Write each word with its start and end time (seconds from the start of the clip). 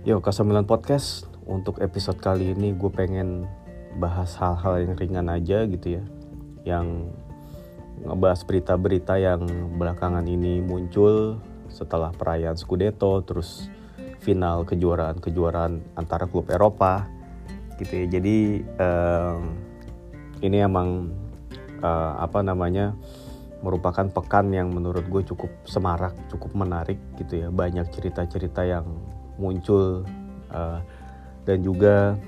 Yo, 0.00 0.16
K9 0.24 0.64
Podcast 0.64 1.28
untuk 1.44 1.76
episode 1.84 2.16
kali 2.24 2.56
ini 2.56 2.72
gue 2.72 2.88
pengen 2.88 3.44
bahas 4.00 4.32
hal-hal 4.40 4.80
yang 4.88 4.96
ringan 4.96 5.28
aja 5.28 5.68
gitu 5.68 6.00
ya. 6.00 6.04
Yang 6.64 7.12
ngebahas 8.08 8.40
berita-berita 8.48 9.20
yang 9.20 9.44
belakangan 9.76 10.24
ini 10.24 10.64
muncul 10.64 11.36
setelah 11.68 12.16
perayaan 12.16 12.56
Scudetto 12.56 13.20
terus 13.28 13.68
final 14.24 14.64
kejuaraan-kejuaraan 14.64 16.00
antara 16.00 16.24
klub 16.24 16.48
Eropa 16.48 17.04
gitu 17.76 18.00
ya. 18.00 18.06
Jadi 18.08 18.64
um, 18.80 19.52
ini 20.40 20.64
emang 20.64 21.12
uh, 21.84 22.24
apa 22.24 22.40
namanya 22.40 22.96
merupakan 23.60 24.08
pekan 24.08 24.48
yang 24.48 24.72
menurut 24.72 25.04
gue 25.12 25.28
cukup 25.28 25.52
semarak, 25.68 26.16
cukup 26.32 26.56
menarik 26.56 26.96
gitu 27.20 27.44
ya. 27.44 27.52
Banyak 27.52 27.92
cerita-cerita 27.92 28.64
yang 28.64 29.19
muncul 29.40 30.04
uh, 30.52 30.78
dan 31.48 31.58
juga 31.64 32.20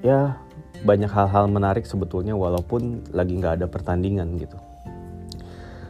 ya 0.00 0.40
banyak 0.82 1.10
hal-hal 1.10 1.50
menarik 1.50 1.84
sebetulnya 1.84 2.32
walaupun 2.32 3.04
lagi 3.12 3.36
nggak 3.36 3.62
ada 3.62 3.66
pertandingan 3.68 4.40
gitu. 4.40 4.56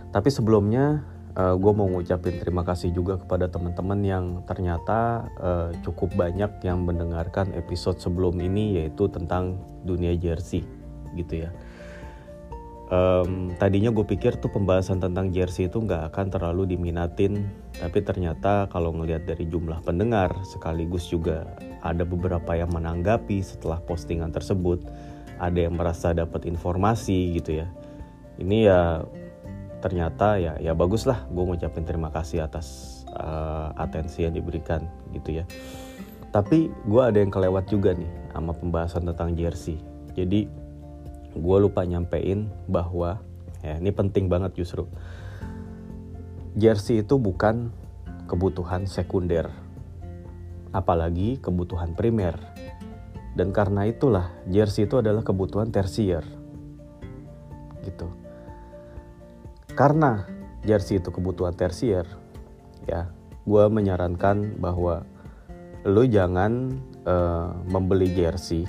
Tapi 0.08 0.28
sebelumnya 0.32 1.04
uh, 1.38 1.54
gue 1.54 1.72
mau 1.72 1.86
ngucapin 1.86 2.40
terima 2.42 2.66
kasih 2.66 2.90
juga 2.90 3.20
kepada 3.20 3.46
teman-teman 3.46 4.00
yang 4.02 4.24
ternyata 4.48 5.30
uh, 5.38 5.70
cukup 5.86 6.16
banyak 6.18 6.50
yang 6.66 6.82
mendengarkan 6.82 7.54
episode 7.54 8.02
sebelum 8.02 8.34
ini 8.42 8.82
yaitu 8.82 9.06
tentang 9.06 9.62
dunia 9.86 10.16
jersey 10.18 10.66
gitu 11.14 11.46
ya 11.46 11.50
um, 12.92 13.52
tadinya 13.56 13.92
gue 13.92 14.04
pikir 14.04 14.36
tuh 14.40 14.52
pembahasan 14.52 15.00
tentang 15.00 15.32
jersey 15.32 15.68
itu 15.68 15.80
nggak 15.80 16.12
akan 16.12 16.26
terlalu 16.32 16.76
diminatin 16.76 17.48
tapi 17.76 18.02
ternyata 18.02 18.66
kalau 18.72 18.92
ngelihat 18.92 19.28
dari 19.28 19.46
jumlah 19.48 19.80
pendengar 19.84 20.32
sekaligus 20.44 21.08
juga 21.08 21.46
ada 21.84 22.02
beberapa 22.02 22.58
yang 22.58 22.72
menanggapi 22.74 23.40
setelah 23.44 23.78
postingan 23.84 24.34
tersebut 24.34 24.82
ada 25.38 25.58
yang 25.70 25.78
merasa 25.78 26.10
dapat 26.10 26.44
informasi 26.50 27.38
gitu 27.38 27.62
ya. 27.62 27.66
Ini 28.38 28.58
ya 28.66 28.82
ternyata 29.78 30.42
ya 30.42 30.58
ya 30.58 30.74
bagus 30.74 31.06
lah 31.06 31.22
gue 31.30 31.38
ngucapin 31.38 31.86
terima 31.86 32.10
kasih 32.10 32.42
atas 32.42 33.00
uh, 33.14 33.70
atensi 33.78 34.26
yang 34.26 34.34
diberikan 34.34 34.82
gitu 35.14 35.42
ya. 35.42 35.44
Tapi 36.34 36.68
gue 36.68 37.02
ada 37.02 37.18
yang 37.22 37.32
kelewat 37.32 37.70
juga 37.70 37.94
nih 37.94 38.10
sama 38.34 38.52
pembahasan 38.52 39.06
tentang 39.06 39.32
jersey. 39.38 39.78
Jadi 40.18 40.50
gue 41.38 41.56
lupa 41.62 41.86
nyampein 41.86 42.50
bahwa 42.66 43.22
ya 43.62 43.78
ini 43.78 43.94
penting 43.94 44.26
banget 44.26 44.58
justru. 44.58 44.90
Jersey 46.58 47.06
itu 47.06 47.16
bukan 47.16 47.70
kebutuhan 48.26 48.90
sekunder 48.90 49.46
apalagi 50.74 51.38
kebutuhan 51.38 51.94
primer. 51.94 52.36
Dan 53.38 53.54
karena 53.54 53.86
itulah 53.86 54.34
jersey 54.50 54.90
itu 54.90 54.98
adalah 54.98 55.22
kebutuhan 55.22 55.70
tersier. 55.70 56.26
Gitu. 57.86 58.10
Karena 59.78 60.26
jersey 60.66 60.98
itu 60.98 61.14
kebutuhan 61.14 61.54
tersier 61.54 62.04
ya 62.88 63.08
gue 63.48 63.64
menyarankan 63.68 64.58
bahwa 64.58 65.04
lo 65.88 66.02
jangan 66.04 66.76
uh, 67.08 67.52
membeli 67.68 68.12
jersey 68.12 68.68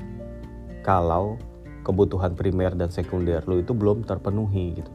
kalau 0.84 1.36
kebutuhan 1.84 2.36
primer 2.36 2.76
dan 2.76 2.92
sekunder 2.92 3.44
lo 3.48 3.60
itu 3.60 3.72
belum 3.72 4.04
terpenuhi 4.04 4.82
gitu. 4.82 4.92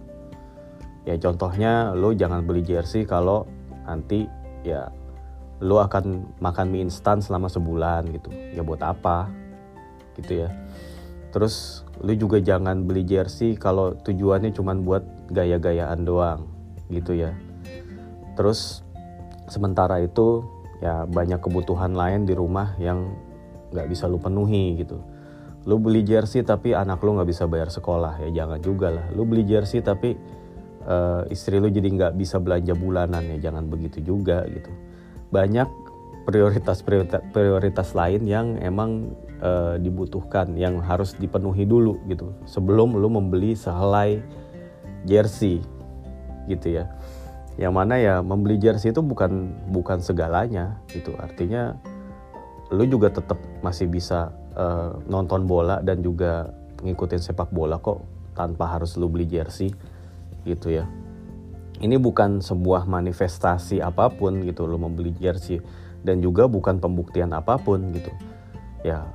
Ya 1.05 1.17
contohnya 1.21 1.93
lo 1.93 2.17
jangan 2.17 2.45
beli 2.45 2.65
jersey 2.65 3.05
kalau 3.05 3.45
nanti 3.85 4.25
ya 4.65 4.89
lo 5.61 5.81
akan 5.81 6.37
makan 6.41 6.67
mie 6.73 6.89
instan 6.89 7.21
selama 7.21 7.49
sebulan 7.49 8.09
gitu. 8.13 8.33
Ya 8.33 8.65
buat 8.65 8.81
apa? 8.81 9.29
Gitu 10.17 10.45
ya. 10.45 10.49
Terus 11.33 11.85
lo 12.01 12.13
juga 12.17 12.41
jangan 12.41 12.85
beli 12.85 13.05
jersey 13.05 13.57
kalau 13.57 13.97
tujuannya 14.01 14.53
cuma 14.57 14.73
buat 14.77 15.05
gaya-gayaan 15.33 16.05
doang 16.05 16.49
gitu 16.89 17.17
ya. 17.17 17.33
Terus 18.37 18.85
sementara 19.49 20.01
itu 20.01 20.45
ya 20.81 21.05
banyak 21.09 21.41
kebutuhan 21.41 21.93
lain 21.97 22.25
di 22.29 22.35
rumah 22.37 22.77
yang 22.81 23.13
nggak 23.73 23.89
bisa 23.91 24.07
lo 24.07 24.21
penuhi 24.21 24.79
gitu 24.79 25.14
lu 25.65 25.81
beli 25.81 26.05
jersey 26.05 26.45
tapi 26.45 26.77
anak 26.77 27.01
lu 27.01 27.17
nggak 27.17 27.29
bisa 27.29 27.49
bayar 27.49 27.73
sekolah. 27.73 28.21
Ya 28.29 28.45
jangan 28.45 28.61
juga 28.61 28.93
lah. 28.93 29.07
Lu 29.17 29.25
beli 29.25 29.49
jersey 29.49 29.81
tapi 29.81 30.17
uh, 30.85 31.25
istri 31.33 31.57
lu 31.57 31.73
jadi 31.73 31.89
nggak 31.89 32.13
bisa 32.21 32.37
belanja 32.37 32.77
bulanan. 32.77 33.25
Ya 33.37 33.49
jangan 33.49 33.69
begitu 33.73 34.05
juga 34.05 34.45
gitu. 34.49 34.69
Banyak 35.33 35.69
prioritas 36.29 36.85
prioritas, 36.85 37.21
prioritas 37.33 37.97
lain 37.97 38.29
yang 38.29 38.61
emang 38.61 39.13
uh, 39.41 39.81
dibutuhkan 39.81 40.53
yang 40.57 40.85
harus 40.85 41.17
dipenuhi 41.17 41.65
dulu 41.65 41.97
gitu. 42.13 42.37
Sebelum 42.45 43.01
lu 43.01 43.09
membeli 43.09 43.57
sehelai 43.57 44.21
jersey 45.09 45.65
gitu 46.45 46.77
ya. 46.77 46.93
Yang 47.57 47.73
mana 47.73 47.95
ya 47.97 48.15
membeli 48.21 48.61
jersey 48.61 48.93
itu 48.93 49.01
bukan 49.01 49.49
bukan 49.73 50.05
segalanya 50.05 50.77
gitu. 50.93 51.17
Artinya 51.17 51.73
lu 52.69 52.85
juga 52.85 53.09
tetap 53.09 53.41
masih 53.65 53.89
bisa 53.89 54.33
uh, 54.55 54.99
nonton 55.07 55.47
bola 55.47 55.83
dan 55.83 56.01
juga 56.01 56.51
ngikutin 56.83 57.21
sepak 57.21 57.51
bola 57.51 57.79
kok 57.79 58.03
tanpa 58.35 58.77
harus 58.77 58.99
lu 58.99 59.07
beli 59.07 59.27
jersey 59.27 59.71
gitu 60.43 60.75
ya. 60.75 60.87
Ini 61.83 61.99
bukan 61.99 62.39
sebuah 62.39 62.87
manifestasi 62.87 63.83
apa 63.83 64.11
pun 64.15 64.47
gitu 64.47 64.67
lo 64.67 64.79
membeli 64.79 65.15
jersey. 65.15 65.59
Dan 66.05 66.21
juga 66.21 66.45
bukan 66.45 66.85
pembuktian 66.85 67.33
apa 67.33 67.57
pun 67.57 67.91
gitu. 67.97 68.13
Ya 68.85 69.09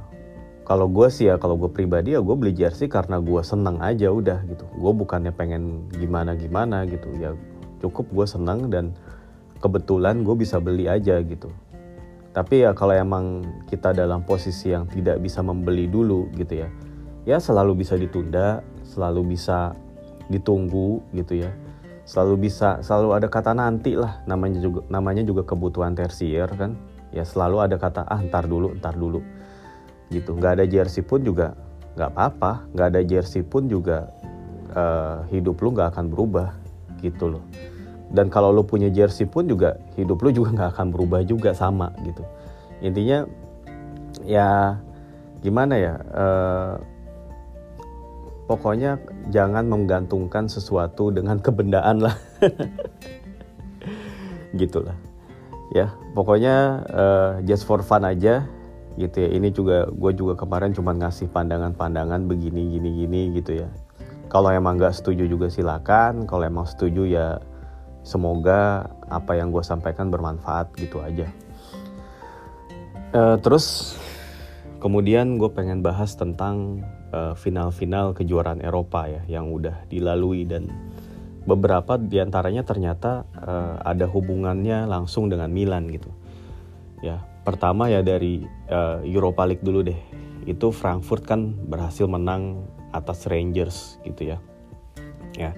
kalau 0.66 0.90
gue 0.90 1.10
sih 1.10 1.30
ya 1.30 1.38
kalau 1.38 1.58
gue 1.58 1.70
pribadi 1.70 2.18
ya 2.18 2.22
gue 2.22 2.36
beli 2.38 2.54
jersey 2.54 2.90
karena 2.90 3.22
gue 3.22 3.42
seneng 3.46 3.78
aja 3.80 4.10
udah 4.10 4.42
gitu. 4.50 4.66
Gue 4.76 4.92
bukannya 4.98 5.32
pengen 5.32 5.88
gimana 5.94 6.34
gimana 6.34 6.84
gitu. 6.90 7.14
Ya 7.16 7.38
cukup 7.80 8.10
gue 8.12 8.26
seneng 8.26 8.74
dan 8.74 8.98
kebetulan 9.62 10.26
gue 10.26 10.36
bisa 10.36 10.58
beli 10.58 10.90
aja 10.90 11.20
gitu 11.22 11.52
tapi 12.40 12.64
ya 12.64 12.72
kalau 12.72 12.96
emang 12.96 13.44
kita 13.68 13.92
dalam 13.92 14.24
posisi 14.24 14.72
yang 14.72 14.88
tidak 14.88 15.20
bisa 15.20 15.44
membeli 15.44 15.92
dulu 15.92 16.32
gitu 16.40 16.64
ya 16.64 16.72
ya 17.28 17.36
selalu 17.36 17.84
bisa 17.84 18.00
ditunda 18.00 18.64
selalu 18.88 19.36
bisa 19.36 19.76
ditunggu 20.30 21.02
gitu 21.14 21.46
ya. 21.46 21.52
Selalu 22.06 22.50
bisa 22.50 22.82
selalu 22.82 23.22
ada 23.22 23.28
kata 23.30 23.54
nanti 23.54 23.94
lah 23.94 24.22
namanya 24.26 24.62
juga 24.62 24.82
namanya 24.90 25.22
juga 25.26 25.46
kebutuhan 25.46 25.94
tersier 25.94 26.50
kan. 26.58 26.74
Ya 27.14 27.26
selalu 27.26 27.66
ada 27.66 27.76
kata 27.78 28.06
ah 28.06 28.22
ntar 28.22 28.46
dulu 28.46 28.74
ntar 28.78 28.98
dulu. 28.98 29.22
Gitu. 30.10 30.34
Nggak 30.34 30.62
ada 30.62 30.66
jersey 30.66 31.06
pun 31.06 31.22
juga 31.22 31.54
nggak 31.98 32.10
apa-apa. 32.14 32.70
Nggak 32.74 32.88
ada 32.94 33.02
jersey 33.06 33.46
pun 33.46 33.70
juga 33.70 34.10
uh, 34.74 35.26
hidup 35.30 35.62
lu 35.62 35.74
nggak 35.74 35.98
akan 35.98 36.06
berubah 36.10 36.50
gitu 37.02 37.38
loh 37.38 37.44
dan 38.10 38.34
kalau 38.34 38.50
lo 38.50 38.66
punya 38.66 38.90
jersey 38.90 39.30
pun 39.30 39.46
juga 39.46 39.78
hidup 39.94 40.22
lo 40.22 40.30
juga 40.34 40.50
nggak 40.56 40.70
akan 40.78 40.88
berubah 40.94 41.22
juga 41.26 41.54
sama 41.54 41.94
gitu. 42.06 42.26
Intinya 42.82 43.26
ya 44.26 44.78
gimana 45.40 45.80
ya 45.80 45.94
uh, 46.12 46.74
pokoknya 48.50 48.98
jangan 49.30 49.70
menggantungkan 49.70 50.50
sesuatu 50.50 51.14
dengan 51.14 51.38
kebendaan 51.46 52.02
lah. 52.02 52.18
Gitulah. 54.60 54.98
Ya 55.70 55.94
pokoknya 56.18 56.82
uh, 56.90 57.32
just 57.46 57.70
for 57.70 57.86
fun 57.86 58.02
aja 58.02 58.50
gitu 58.98 59.18
ya. 59.22 59.30
Ini 59.30 59.54
juga 59.54 59.86
gue 59.94 60.12
juga 60.18 60.34
kemarin 60.34 60.74
cuma 60.74 60.98
ngasih 60.98 61.30
pandangan-pandangan 61.30 62.26
begini 62.26 62.74
gini 62.74 62.90
gini 63.06 63.22
gitu 63.38 63.62
ya. 63.62 63.70
Kalau 64.34 64.50
emang 64.50 64.82
nggak 64.82 64.98
setuju 64.98 65.30
juga 65.30 65.50
silakan 65.50 66.26
kalau 66.26 66.46
emang 66.46 66.66
setuju 66.66 67.06
ya 67.06 67.38
semoga 68.04 68.90
apa 69.08 69.38
yang 69.38 69.52
gue 69.54 69.64
sampaikan 69.64 70.10
bermanfaat 70.10 70.74
gitu 70.80 71.04
aja. 71.04 71.28
Uh, 73.14 73.38
terus? 73.42 73.98
Kemudian 74.80 75.36
gue 75.36 75.52
pengen 75.52 75.84
bahas 75.84 76.16
tentang 76.16 76.88
uh, 77.12 77.36
final-final 77.36 78.16
kejuaraan 78.16 78.64
Eropa 78.64 79.12
ya 79.12 79.22
yang 79.28 79.52
udah 79.52 79.84
dilalui 79.92 80.48
dan 80.48 80.72
beberapa 81.44 82.00
di 82.00 82.22
antaranya 82.24 82.64
ternyata 82.64 83.28
uh, 83.36 83.76
ada 83.84 84.08
hubungannya 84.08 84.88
langsung 84.88 85.28
dengan 85.28 85.52
Milan 85.52 85.92
gitu. 85.92 86.08
Ya 87.04 87.28
pertama 87.44 87.92
ya 87.92 88.00
dari 88.00 88.48
uh, 88.72 89.04
Europa 89.04 89.44
League 89.44 89.66
dulu 89.68 89.84
deh. 89.84 90.00
Itu 90.48 90.72
Frankfurt 90.72 91.28
kan 91.28 91.52
berhasil 91.68 92.08
menang 92.08 92.64
atas 92.96 93.28
Rangers 93.28 94.00
gitu 94.08 94.32
ya. 94.32 94.38
Ya 95.36 95.52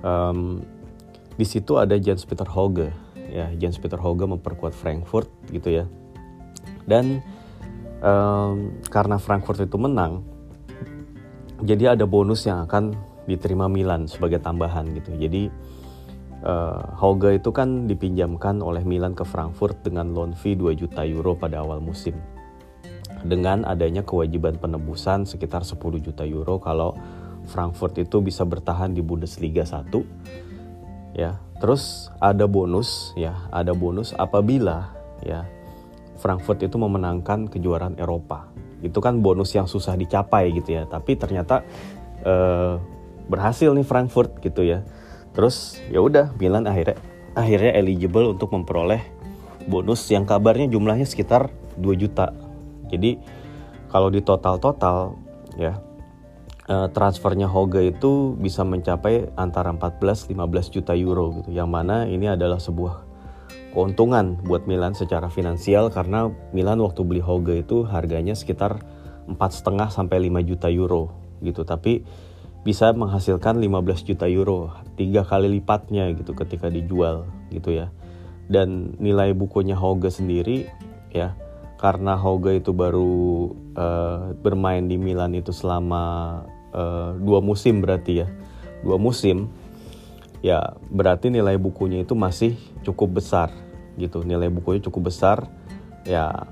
um, 0.00 0.64
di 1.38 1.46
situ 1.46 1.78
ada 1.78 1.94
Jens 1.96 2.26
Peter 2.26 2.44
Hoge 2.44 2.90
ya 3.30 3.48
Jens 3.54 3.78
Peter 3.78 3.96
Hoge 3.96 4.26
memperkuat 4.26 4.74
Frankfurt 4.74 5.30
gitu 5.54 5.70
ya 5.70 5.84
dan 6.90 7.22
um, 8.02 8.74
karena 8.90 9.22
Frankfurt 9.22 9.62
itu 9.62 9.78
menang 9.78 10.26
jadi 11.62 11.94
ada 11.94 12.04
bonus 12.04 12.44
yang 12.44 12.66
akan 12.66 12.92
diterima 13.30 13.70
Milan 13.70 14.10
sebagai 14.10 14.42
tambahan 14.42 14.90
gitu 14.98 15.14
jadi 15.14 15.48
uh, 16.44 16.98
Hoga 16.98 17.34
itu 17.34 17.50
kan 17.50 17.90
dipinjamkan 17.90 18.60
oleh 18.62 18.84
Milan 18.86 19.14
ke 19.16 19.24
Frankfurt 19.26 19.82
dengan 19.82 20.12
loan 20.14 20.34
fee 20.36 20.54
2 20.54 20.74
juta 20.78 21.02
euro 21.06 21.34
pada 21.34 21.62
awal 21.62 21.82
musim. 21.82 22.14
Dengan 23.18 23.66
adanya 23.66 24.06
kewajiban 24.06 24.62
penebusan 24.62 25.26
sekitar 25.26 25.66
10 25.66 25.78
juta 25.98 26.22
euro 26.22 26.62
kalau 26.62 26.94
Frankfurt 27.50 27.98
itu 27.98 28.22
bisa 28.22 28.46
bertahan 28.46 28.94
di 28.94 29.02
Bundesliga 29.02 29.66
1. 29.66 29.90
Ya, 31.18 31.42
terus 31.58 32.14
ada 32.22 32.46
bonus 32.46 33.10
ya, 33.18 33.34
ada 33.50 33.74
bonus 33.74 34.14
apabila 34.14 34.94
ya 35.26 35.42
Frankfurt 36.22 36.62
itu 36.62 36.78
memenangkan 36.78 37.50
kejuaraan 37.50 37.98
Eropa. 37.98 38.46
Itu 38.78 39.02
kan 39.02 39.18
bonus 39.18 39.50
yang 39.58 39.66
susah 39.66 39.98
dicapai 39.98 40.54
gitu 40.54 40.78
ya, 40.78 40.86
tapi 40.86 41.18
ternyata 41.18 41.66
uh, 42.22 42.78
berhasil 43.28 43.70
nih 43.76 43.84
Frankfurt 43.84 44.40
gitu 44.40 44.64
ya 44.64 44.82
terus 45.36 45.78
ya 45.92 46.02
udah 46.02 46.34
Milan 46.40 46.66
akhirnya 46.66 46.98
akhirnya 47.36 47.76
eligible 47.78 48.26
untuk 48.32 48.50
memperoleh 48.50 49.04
bonus 49.68 50.08
yang 50.08 50.24
kabarnya 50.24 50.66
jumlahnya 50.66 51.04
sekitar 51.06 51.52
2 51.78 51.94
juta 51.94 52.32
jadi 52.88 53.20
kalau 53.92 54.08
di 54.08 54.24
total-total 54.24 55.14
ya 55.60 55.78
eh, 56.68 56.88
transfernya 56.92 57.48
Hoga 57.48 57.80
itu 57.80 58.36
bisa 58.38 58.62
mencapai 58.62 59.32
antara 59.34 59.72
14-15 59.72 60.36
juta 60.70 60.92
euro 60.94 61.40
gitu 61.42 61.50
yang 61.50 61.72
mana 61.72 62.04
ini 62.04 62.28
adalah 62.28 62.60
sebuah 62.60 63.08
keuntungan 63.72 64.40
buat 64.44 64.64
Milan 64.68 64.92
secara 64.92 65.32
finansial 65.32 65.88
karena 65.88 66.28
Milan 66.52 66.80
waktu 66.84 67.02
beli 67.04 67.24
Hoga 67.24 67.56
itu 67.56 67.88
harganya 67.88 68.36
sekitar 68.36 68.80
empat 69.28 69.50
setengah 69.60 69.92
sampai 69.92 70.28
5 70.28 70.48
juta 70.48 70.68
euro 70.72 71.12
gitu 71.40 71.64
tapi 71.64 72.04
bisa 72.68 72.90
menghasilkan 72.92 73.56
15 73.62 74.04
juta 74.04 74.26
euro, 74.28 74.74
tiga 74.98 75.22
kali 75.24 75.48
lipatnya 75.48 76.10
gitu 76.12 76.36
ketika 76.36 76.68
dijual 76.68 77.24
gitu 77.48 77.72
ya. 77.72 77.88
Dan 78.44 78.92
nilai 79.00 79.32
bukunya 79.32 79.72
Hoge 79.72 80.12
sendiri 80.12 80.68
ya, 81.08 81.32
karena 81.80 82.20
Hoge 82.20 82.60
itu 82.60 82.76
baru 82.76 83.52
uh, 83.72 84.36
bermain 84.40 84.84
di 84.84 85.00
Milan 85.00 85.32
itu 85.32 85.48
selama 85.48 86.44
uh, 86.74 87.16
dua 87.18 87.40
musim 87.40 87.80
berarti 87.84 88.24
ya, 88.24 88.28
dua 88.82 88.96
musim 89.00 89.52
ya 90.38 90.78
berarti 90.90 91.34
nilai 91.34 91.58
bukunya 91.58 92.06
itu 92.06 92.14
masih 92.14 92.54
cukup 92.86 93.22
besar 93.22 93.50
gitu, 93.98 94.22
nilai 94.22 94.48
bukunya 94.48 94.82
cukup 94.84 95.10
besar 95.10 95.50
ya 96.06 96.48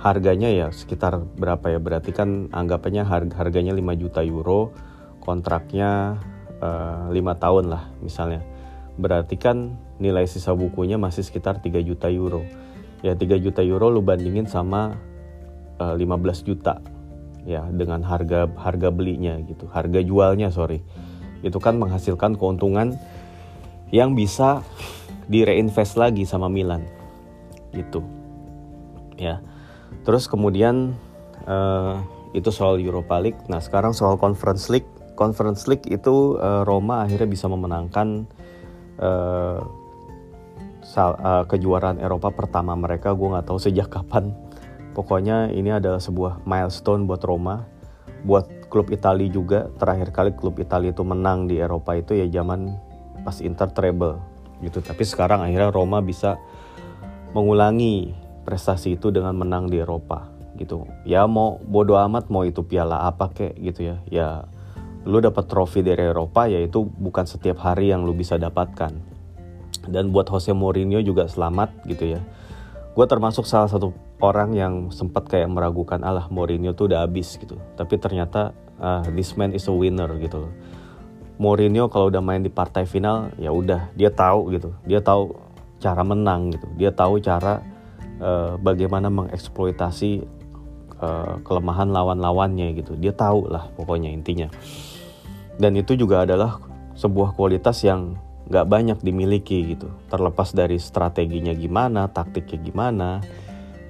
harganya 0.00 0.48
ya 0.48 0.72
sekitar 0.72 1.20
berapa 1.36 1.76
ya? 1.76 1.78
Berarti 1.78 2.10
kan 2.16 2.48
anggapannya 2.50 3.04
harga 3.04 3.36
harganya 3.36 3.76
5 3.76 4.00
juta 4.00 4.24
euro 4.24 4.72
kontraknya 5.20 6.16
eh, 6.58 7.06
5 7.12 7.42
tahun 7.44 7.64
lah 7.68 7.92
misalnya. 8.00 8.40
Berarti 8.96 9.36
kan 9.36 9.76
nilai 10.00 10.24
sisa 10.24 10.56
bukunya 10.56 10.96
masih 10.96 11.20
sekitar 11.20 11.60
3 11.60 11.84
juta 11.84 12.08
euro. 12.08 12.42
Ya 13.04 13.12
3 13.12 13.36
juta 13.36 13.60
euro 13.60 13.92
lu 13.92 14.00
bandingin 14.04 14.48
sama 14.48 14.96
uh, 15.80 15.92
eh, 15.92 15.94
15 15.96 16.48
juta 16.48 16.80
ya 17.48 17.64
dengan 17.72 18.04
harga 18.04 18.48
harga 18.56 18.88
belinya 18.92 19.36
gitu 19.44 19.68
harga 19.72 20.00
jualnya 20.04 20.52
sorry 20.52 20.84
itu 21.40 21.56
kan 21.56 21.80
menghasilkan 21.80 22.36
keuntungan 22.36 23.00
yang 23.90 24.12
bisa 24.12 24.60
direinvest 25.30 25.96
lagi 25.96 26.28
sama 26.28 26.52
Milan 26.52 26.84
gitu 27.72 28.04
ya 29.16 29.40
Terus 30.04 30.26
kemudian 30.30 30.96
uh, 31.44 32.00
itu 32.32 32.48
soal 32.54 32.80
Europa 32.80 33.20
League. 33.20 33.40
Nah 33.50 33.60
sekarang 33.60 33.92
soal 33.92 34.16
Conference 34.16 34.72
League. 34.72 34.88
Conference 35.18 35.68
League 35.68 35.84
itu 35.92 36.40
uh, 36.40 36.64
Roma 36.64 37.04
akhirnya 37.04 37.28
bisa 37.28 37.44
memenangkan 37.44 38.24
uh, 38.96 39.60
sal, 40.80 41.20
uh, 41.20 41.44
kejuaraan 41.44 42.00
Eropa 42.00 42.32
pertama 42.32 42.72
mereka. 42.72 43.12
Gue 43.12 43.28
nggak 43.36 43.52
tahu 43.52 43.60
sejak 43.60 43.92
kapan. 43.92 44.32
Pokoknya 44.90 45.52
ini 45.54 45.70
adalah 45.70 46.02
sebuah 46.02 46.42
milestone 46.44 47.06
buat 47.06 47.22
Roma, 47.22 47.64
buat 48.26 48.70
klub 48.70 48.90
Italia 48.90 49.30
juga. 49.30 49.70
Terakhir 49.78 50.10
kali 50.10 50.30
klub 50.34 50.58
Italia 50.58 50.90
itu 50.90 51.06
menang 51.06 51.46
di 51.46 51.62
Eropa 51.62 51.94
itu 51.94 52.18
ya 52.18 52.26
zaman 52.28 52.74
pas 53.22 53.38
Inter 53.38 53.70
treble 53.70 54.18
gitu. 54.60 54.82
Tapi 54.82 55.02
sekarang 55.06 55.46
akhirnya 55.46 55.70
Roma 55.70 56.02
bisa 56.02 56.36
mengulangi 57.30 58.10
prestasi 58.42 58.98
itu 58.98 59.14
dengan 59.14 59.36
menang 59.38 59.70
di 59.70 59.78
Eropa 59.78 60.40
gitu 60.58 60.84
ya 61.08 61.24
mau 61.24 61.56
bodo 61.62 61.96
amat 61.96 62.28
mau 62.28 62.44
itu 62.44 62.60
piala 62.60 63.08
apa 63.08 63.32
kek 63.32 63.56
gitu 63.56 63.94
ya 63.94 63.96
ya 64.12 64.28
lu 65.08 65.16
dapat 65.24 65.48
trofi 65.48 65.80
dari 65.80 66.04
Eropa 66.04 66.44
ya 66.44 66.60
itu 66.60 66.84
bukan 66.84 67.24
setiap 67.24 67.64
hari 67.64 67.88
yang 67.88 68.04
lu 68.04 68.12
bisa 68.12 68.36
dapatkan 68.36 68.92
dan 69.88 70.04
buat 70.12 70.28
Jose 70.28 70.52
Mourinho 70.52 71.00
juga 71.00 71.24
selamat 71.24 71.88
gitu 71.88 72.12
ya 72.12 72.20
gue 72.92 73.06
termasuk 73.08 73.48
salah 73.48 73.72
satu 73.72 73.96
orang 74.20 74.52
yang 74.52 74.74
sempat 74.92 75.26
kayak 75.28 75.48
meragukan 75.48 76.00
Allah 76.04 76.28
Mourinho 76.28 76.76
tuh 76.76 76.92
udah 76.92 77.04
habis 77.04 77.40
gitu. 77.40 77.56
Tapi 77.76 77.96
ternyata 77.96 78.52
uh, 78.80 79.04
this 79.16 79.34
man 79.34 79.56
is 79.56 79.68
a 79.68 79.74
winner 79.74 80.08
gitu 80.20 80.48
Mourinho 81.40 81.88
kalau 81.88 82.12
udah 82.12 82.20
main 82.20 82.44
di 82.44 82.52
partai 82.52 82.84
final 82.84 83.32
ya 83.40 83.48
udah 83.48 83.88
dia 83.96 84.12
tahu 84.12 84.52
gitu. 84.52 84.76
Dia 84.84 85.00
tahu 85.00 85.32
cara 85.80 86.04
menang 86.04 86.52
gitu. 86.52 86.68
Dia 86.76 86.92
tahu 86.92 87.16
cara 87.24 87.64
uh, 88.20 88.60
bagaimana 88.60 89.08
mengeksploitasi 89.08 90.20
uh, 91.00 91.40
kelemahan 91.40 91.88
lawan-lawannya 91.88 92.76
gitu. 92.76 92.92
Dia 93.00 93.16
tahu 93.16 93.48
lah 93.48 93.72
pokoknya 93.72 94.12
intinya. 94.12 94.52
Dan 95.56 95.80
itu 95.80 95.96
juga 95.96 96.28
adalah 96.28 96.60
sebuah 96.92 97.32
kualitas 97.32 97.80
yang 97.88 98.20
nggak 98.52 98.68
banyak 98.68 98.98
dimiliki 99.00 99.64
gitu. 99.72 99.88
Terlepas 100.12 100.52
dari 100.52 100.76
strateginya 100.76 101.56
gimana 101.56 102.04
taktiknya 102.12 102.58
gimana 102.60 103.08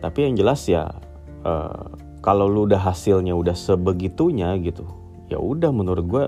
tapi 0.00 0.28
yang 0.28 0.34
jelas 0.36 0.64
ya 0.66 0.88
uh, 1.44 1.84
kalau 2.20 2.48
lu 2.48 2.68
udah 2.68 2.80
hasilnya 2.80 3.32
udah 3.32 3.56
sebegitunya 3.56 4.56
gitu 4.60 4.84
ya 5.30 5.38
udah 5.38 5.70
menurut 5.70 6.04
gue 6.08 6.24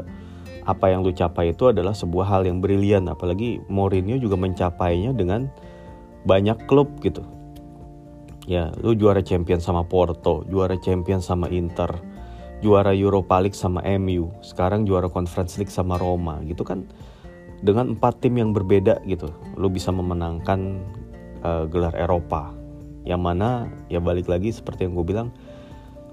apa 0.63 0.95
yang 0.95 1.03
lu 1.03 1.11
capai 1.11 1.51
itu 1.51 1.75
adalah 1.75 1.91
sebuah 1.91 2.27
hal 2.39 2.43
yang 2.47 2.63
brilian. 2.63 3.11
Apalagi 3.11 3.63
Mourinho 3.67 4.19
juga 4.19 4.39
mencapainya 4.39 5.11
dengan 5.11 5.51
banyak 6.23 6.71
klub 6.71 7.03
gitu. 7.03 7.27
Ya 8.47 8.71
lu 8.83 8.95
juara 8.99 9.23
champion 9.23 9.63
sama 9.63 9.87
Porto 9.87 10.43
juara 10.51 10.75
champion 10.83 11.23
sama 11.23 11.47
Inter 11.47 11.95
juara 12.59 12.91
Europa 12.91 13.39
League 13.39 13.59
sama 13.59 13.83
MU 13.99 14.35
sekarang 14.43 14.83
juara 14.83 15.07
Conference 15.07 15.59
League 15.63 15.71
sama 15.71 15.99
Roma 15.99 16.43
gitu 16.47 16.67
kan. 16.67 16.87
Dengan 17.63 17.95
empat 17.95 18.19
tim 18.19 18.43
yang 18.43 18.51
berbeda 18.51 18.99
gitu 19.07 19.31
lu 19.55 19.71
bisa 19.71 19.95
memenangkan 19.95 20.83
uh, 21.47 21.71
gelar 21.71 21.95
Eropa 21.95 22.51
yang 23.03 23.21
mana 23.23 23.71
ya 23.91 23.99
balik 23.99 24.31
lagi 24.31 24.55
seperti 24.55 24.87
yang 24.87 24.95
gue 24.95 25.07
bilang 25.07 25.29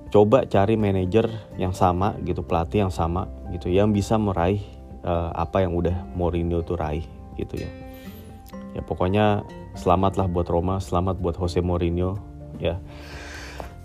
coba 0.10 0.50
cari 0.50 0.74
manajer 0.74 1.30
yang 1.62 1.74
sama 1.74 2.18
gitu 2.26 2.42
pelatih 2.42 2.90
yang 2.90 2.94
sama 2.94 3.30
gitu 3.54 3.70
yang 3.70 3.94
bisa 3.94 4.18
meraih 4.18 4.62
uh, 5.06 5.30
apa 5.38 5.62
yang 5.62 5.78
udah 5.78 5.94
Mourinho 6.18 6.66
tuh 6.66 6.82
raih 6.82 7.06
gitu 7.38 7.62
ya 7.62 7.70
ya 8.74 8.82
pokoknya 8.82 9.46
selamatlah 9.80 10.28
buat 10.28 10.48
Roma, 10.52 10.84
selamat 10.84 11.24
buat 11.24 11.36
Jose 11.40 11.64
Mourinho 11.64 12.20
ya. 12.60 12.76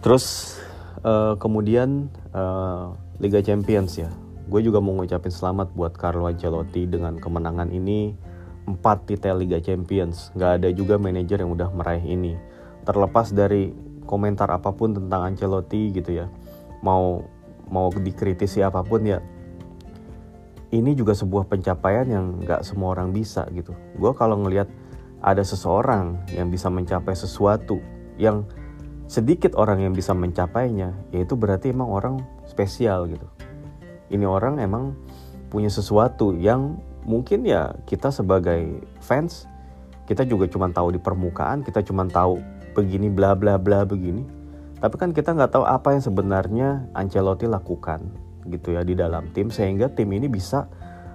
Terus 0.02 0.56
uh, 1.06 1.38
kemudian 1.38 2.10
uh, 2.34 2.92
Liga 3.22 3.40
Champions 3.40 3.96
ya. 3.96 4.10
Gue 4.44 4.60
juga 4.60 4.82
mau 4.82 4.92
ngucapin 5.00 5.32
selamat 5.32 5.72
buat 5.72 5.96
Carlo 5.96 6.28
Ancelotti 6.28 6.84
dengan 6.84 7.16
kemenangan 7.16 7.72
ini 7.72 8.12
empat 8.68 9.08
titel 9.08 9.40
Liga 9.40 9.56
Champions. 9.62 10.34
Gak 10.36 10.60
ada 10.60 10.68
juga 10.68 11.00
manajer 11.00 11.40
yang 11.40 11.56
udah 11.56 11.72
meraih 11.72 12.04
ini. 12.04 12.36
Terlepas 12.84 13.32
dari 13.32 13.72
komentar 14.04 14.52
apa 14.52 14.70
pun 14.76 14.92
tentang 14.92 15.32
Ancelotti 15.32 15.90
gitu 15.96 16.12
ya. 16.12 16.28
Mau 16.84 17.24
mau 17.64 17.88
dikritisi 17.88 18.60
apa 18.60 18.84
pun 18.84 19.08
ya 19.08 19.24
ini 20.74 20.90
juga 20.98 21.14
sebuah 21.14 21.46
pencapaian 21.46 22.02
yang 22.10 22.42
gak 22.42 22.66
semua 22.66 22.98
orang 22.98 23.14
bisa 23.14 23.46
gitu. 23.54 23.70
Gue 23.94 24.10
kalau 24.10 24.42
ngelihat 24.42 24.66
ada 25.22 25.40
seseorang 25.46 26.18
yang 26.34 26.50
bisa 26.50 26.66
mencapai 26.66 27.14
sesuatu 27.14 27.78
yang 28.18 28.42
sedikit 29.06 29.54
orang 29.54 29.86
yang 29.86 29.94
bisa 29.94 30.10
mencapainya, 30.16 30.90
yaitu 31.14 31.38
berarti 31.38 31.70
emang 31.70 31.88
orang 31.94 32.14
spesial 32.50 33.06
gitu. 33.06 33.24
Ini 34.10 34.26
orang 34.26 34.58
emang 34.58 34.98
punya 35.48 35.70
sesuatu 35.70 36.34
yang 36.34 36.82
mungkin 37.06 37.46
ya 37.46 37.70
kita 37.86 38.10
sebagai 38.10 38.82
fans 38.98 39.46
kita 40.04 40.26
juga 40.28 40.44
cuma 40.50 40.68
tahu 40.68 40.92
di 40.92 41.00
permukaan, 41.00 41.64
kita 41.64 41.80
cuma 41.80 42.04
tahu 42.04 42.36
begini 42.74 43.08
bla 43.08 43.38
bla 43.38 43.56
bla 43.56 43.86
begini. 43.86 44.26
Tapi 44.82 44.94
kan 45.00 45.16
kita 45.16 45.32
nggak 45.32 45.54
tahu 45.54 45.64
apa 45.64 45.96
yang 45.96 46.02
sebenarnya 46.04 46.68
Ancelotti 46.92 47.48
lakukan 47.48 48.04
gitu 48.44 48.76
ya 48.76 48.84
di 48.84 48.92
dalam 48.92 49.32
tim 49.32 49.48
sehingga 49.48 49.88
tim 49.88 50.12
ini 50.12 50.28
bisa 50.28 50.68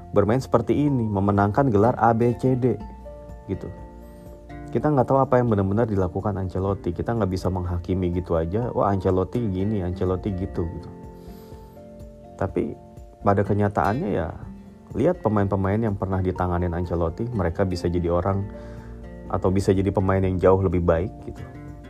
bermain 0.10 0.42
seperti 0.42 0.90
ini, 0.90 1.06
memenangkan 1.06 1.70
gelar 1.70 1.94
ABCD 2.02 2.80
gitu. 3.46 3.70
Kita 4.70 4.90
nggak 4.90 5.06
tahu 5.06 5.20
apa 5.22 5.42
yang 5.42 5.54
benar-benar 5.54 5.86
dilakukan 5.86 6.38
Ancelotti. 6.38 6.94
Kita 6.94 7.14
nggak 7.14 7.30
bisa 7.30 7.50
menghakimi 7.54 8.10
gitu 8.14 8.38
aja 8.38 8.74
wah 8.74 8.90
Ancelotti 8.90 9.42
gini 9.50 9.86
Ancelotti 9.86 10.34
gitu 10.34 10.66
gitu. 10.66 10.90
Tapi 12.38 12.74
pada 13.22 13.44
kenyataannya 13.44 14.10
ya 14.10 14.32
lihat 14.98 15.22
pemain-pemain 15.22 15.78
yang 15.78 15.94
pernah 15.94 16.24
ditanganin 16.24 16.74
Ancelotti 16.74 17.30
mereka 17.30 17.66
bisa 17.66 17.86
jadi 17.86 18.10
orang 18.10 18.46
atau 19.30 19.54
bisa 19.54 19.72
jadi 19.72 19.94
pemain 19.94 20.20
yang 20.20 20.42
jauh 20.42 20.62
lebih 20.62 20.82
baik 20.82 21.14
gitu. 21.30 21.42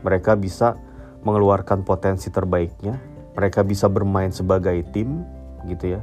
Mereka 0.04 0.36
bisa 0.40 0.76
mengeluarkan 1.24 1.84
potensi 1.84 2.32
terbaiknya. 2.32 3.00
Mereka 3.36 3.64
bisa 3.64 3.88
bermain 3.88 4.32
sebagai 4.32 4.84
tim 4.92 5.24
gitu 5.68 5.96
ya. 5.96 6.02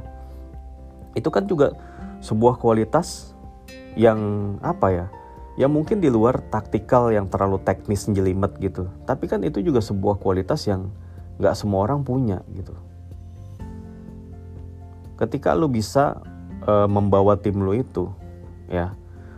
Itu 1.13 1.29
kan 1.29 1.45
juga 1.45 1.73
sebuah 2.21 2.57
kualitas 2.57 3.33
yang 3.97 4.17
apa 4.61 4.87
ya? 4.93 5.05
Ya 5.57 5.65
mungkin 5.65 5.97
di 5.97 6.09
luar 6.13 6.37
taktikal 6.53 7.09
yang 7.09 7.25
terlalu 7.29 7.57
teknis 7.65 8.05
jelimet 8.05 8.53
gitu. 8.61 8.89
Tapi 9.09 9.25
kan 9.25 9.41
itu 9.41 9.61
juga 9.61 9.81
sebuah 9.81 10.21
kualitas 10.21 10.69
yang 10.69 10.93
nggak 11.41 11.57
semua 11.57 11.89
orang 11.89 12.05
punya 12.05 12.41
gitu. 12.53 12.73
Ketika 15.17 15.57
lu 15.57 15.65
bisa 15.65 16.21
uh, 16.65 16.85
membawa 16.85 17.33
tim 17.41 17.57
lu 17.57 17.73
itu 17.73 18.05
ya 18.69 18.93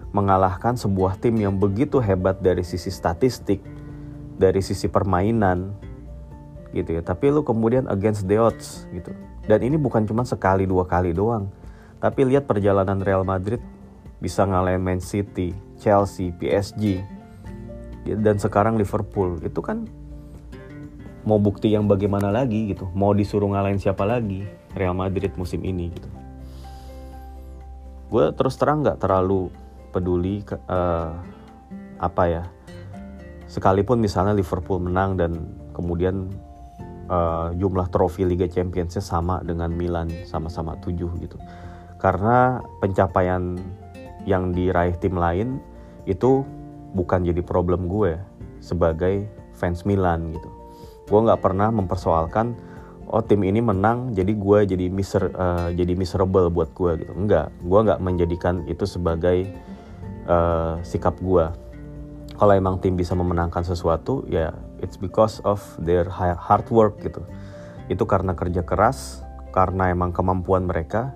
mengalahkan 0.10 0.74
sebuah 0.74 1.22
tim 1.22 1.38
yang 1.38 1.56
begitu 1.58 2.02
hebat 2.02 2.42
dari 2.42 2.66
sisi 2.66 2.90
statistik 2.90 3.62
dari 4.40 4.64
sisi 4.64 4.88
permainan 4.88 5.76
gitu 6.72 6.98
ya. 6.98 7.02
Tapi 7.04 7.30
lu 7.30 7.44
kemudian 7.44 7.86
against 7.92 8.26
the 8.26 8.40
odds 8.40 8.88
gitu. 8.96 9.12
Dan 9.46 9.66
ini 9.66 9.76
bukan 9.76 10.08
cuma 10.08 10.24
sekali 10.24 10.64
dua 10.64 10.88
kali 10.88 11.12
doang. 11.12 11.52
Tapi 12.00 12.24
lihat 12.24 12.48
perjalanan 12.48 13.04
Real 13.04 13.28
Madrid 13.28 13.60
bisa 14.24 14.48
ngalahin 14.48 14.80
Man 14.80 15.04
City, 15.04 15.52
Chelsea, 15.76 16.32
PSG 16.32 17.04
dan 18.08 18.40
sekarang 18.40 18.80
Liverpool. 18.80 19.38
Itu 19.44 19.60
kan 19.60 19.86
mau 21.28 21.38
bukti 21.38 21.76
yang 21.76 21.92
bagaimana 21.92 22.32
lagi 22.32 22.72
gitu. 22.72 22.88
Mau 22.96 23.12
disuruh 23.12 23.52
ngalahin 23.52 23.82
siapa 23.82 24.08
lagi 24.08 24.48
Real 24.74 24.96
Madrid 24.96 25.36
musim 25.36 25.60
ini 25.68 25.92
gitu. 25.92 26.10
Gue 28.10 28.32
terus 28.34 28.58
terang 28.58 28.82
nggak 28.82 29.04
terlalu 29.04 29.52
peduli 29.90 30.46
ke, 30.46 30.56
uh, 30.70 31.14
apa 32.00 32.24
ya 32.30 32.44
sekalipun 33.50 33.98
misalnya 33.98 34.38
Liverpool 34.38 34.78
menang 34.78 35.18
dan 35.18 35.34
kemudian 35.74 36.30
uh, 37.10 37.50
jumlah 37.58 37.90
trofi 37.90 38.24
Liga 38.24 38.46
Championsnya 38.46 39.02
sama 39.02 39.42
dengan 39.42 39.74
Milan 39.74 40.08
sama-sama 40.30 40.78
tujuh 40.80 41.10
gitu. 41.20 41.36
Karena 42.00 42.64
pencapaian 42.80 43.60
yang 44.24 44.54
diraih 44.54 44.96
tim 45.02 45.18
lain 45.18 45.60
itu 46.06 46.46
bukan 46.94 47.26
jadi 47.26 47.42
problem 47.44 47.90
gue 47.90 48.16
sebagai 48.62 49.28
fans 49.58 49.84
Milan 49.84 50.32
gitu. 50.32 50.50
Gue 51.10 51.20
nggak 51.26 51.42
pernah 51.42 51.74
mempersoalkan 51.74 52.56
oh 53.10 53.26
tim 53.26 53.42
ini 53.42 53.60
menang 53.60 54.14
jadi 54.14 54.30
gue 54.30 54.60
jadi 54.70 54.86
miser 54.94 55.34
uh, 55.34 55.74
jadi 55.74 55.98
miserable 55.98 56.54
buat 56.54 56.72
gue 56.78 57.04
gitu. 57.04 57.12
Enggak 57.18 57.50
gue 57.66 57.80
nggak 57.82 58.00
menjadikan 58.00 58.64
itu 58.70 58.86
sebagai 58.86 59.50
uh, 60.28 60.82
sikap 60.84 61.16
gue 61.22 61.70
kalau 62.40 62.56
emang 62.56 62.80
tim 62.80 62.96
bisa 62.96 63.12
memenangkan 63.20 63.68
sesuatu 63.68 64.24
ya 64.32 64.56
it's 64.80 64.96
because 64.96 65.44
of 65.44 65.60
their 65.76 66.08
hard 66.12 66.64
work 66.72 67.04
gitu. 67.04 67.20
Itu 67.92 68.08
karena 68.08 68.32
kerja 68.32 68.64
keras 68.64 69.28
karena 69.52 69.92
emang 69.92 70.16
kemampuan 70.16 70.64
mereka. 70.64 71.12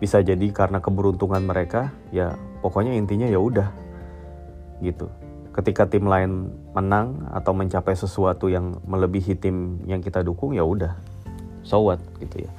Bisa 0.00 0.24
jadi 0.24 0.48
karena 0.48 0.80
keberuntungan 0.80 1.44
mereka 1.44 1.92
ya 2.08 2.32
pokoknya 2.64 2.96
intinya 2.96 3.28
ya 3.28 3.36
udah 3.36 3.68
gitu. 4.80 5.12
Ketika 5.52 5.84
tim 5.84 6.08
lain 6.08 6.48
menang 6.72 7.28
atau 7.36 7.52
mencapai 7.52 7.92
sesuatu 7.92 8.48
yang 8.48 8.80
melebihi 8.88 9.36
tim 9.36 9.84
yang 9.84 10.00
kita 10.00 10.24
dukung 10.24 10.56
ya 10.56 10.64
udah. 10.64 10.96
So 11.68 11.84
what 11.84 12.00
gitu 12.16 12.48
ya. 12.48 12.50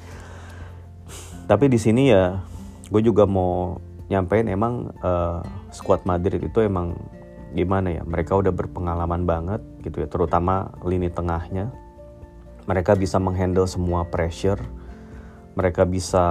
Tapi 1.49 1.65
di 1.65 1.81
sini 1.81 2.13
ya 2.13 2.45
gue 2.93 3.01
juga 3.01 3.25
mau 3.25 3.81
nyampein 4.11 4.51
emang 4.51 4.91
uh, 4.99 5.39
squad 5.71 6.03
Madrid 6.03 6.43
itu 6.43 6.59
emang 6.59 6.99
gimana 7.55 7.95
ya 7.95 8.03
mereka 8.03 8.35
udah 8.35 8.51
berpengalaman 8.51 9.23
banget 9.23 9.63
gitu 9.87 10.03
ya 10.03 10.07
terutama 10.11 10.75
lini 10.83 11.07
tengahnya 11.07 11.71
mereka 12.67 12.95
bisa 12.99 13.19
menghandle 13.23 13.67
semua 13.67 14.03
pressure 14.07 14.59
mereka 15.55 15.87
bisa 15.87 16.23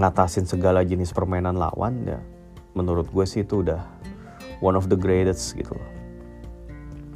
ngatasin 0.00 0.48
segala 0.48 0.80
jenis 0.80 1.12
permainan 1.12 1.60
lawan 1.60 2.08
ya 2.08 2.20
menurut 2.72 3.08
gue 3.12 3.24
sih 3.28 3.44
itu 3.44 3.60
udah 3.60 3.84
one 4.60 4.76
of 4.76 4.86
the 4.92 4.96
greatest 4.96 5.56
gitu 5.56 5.72
loh. 5.74 5.90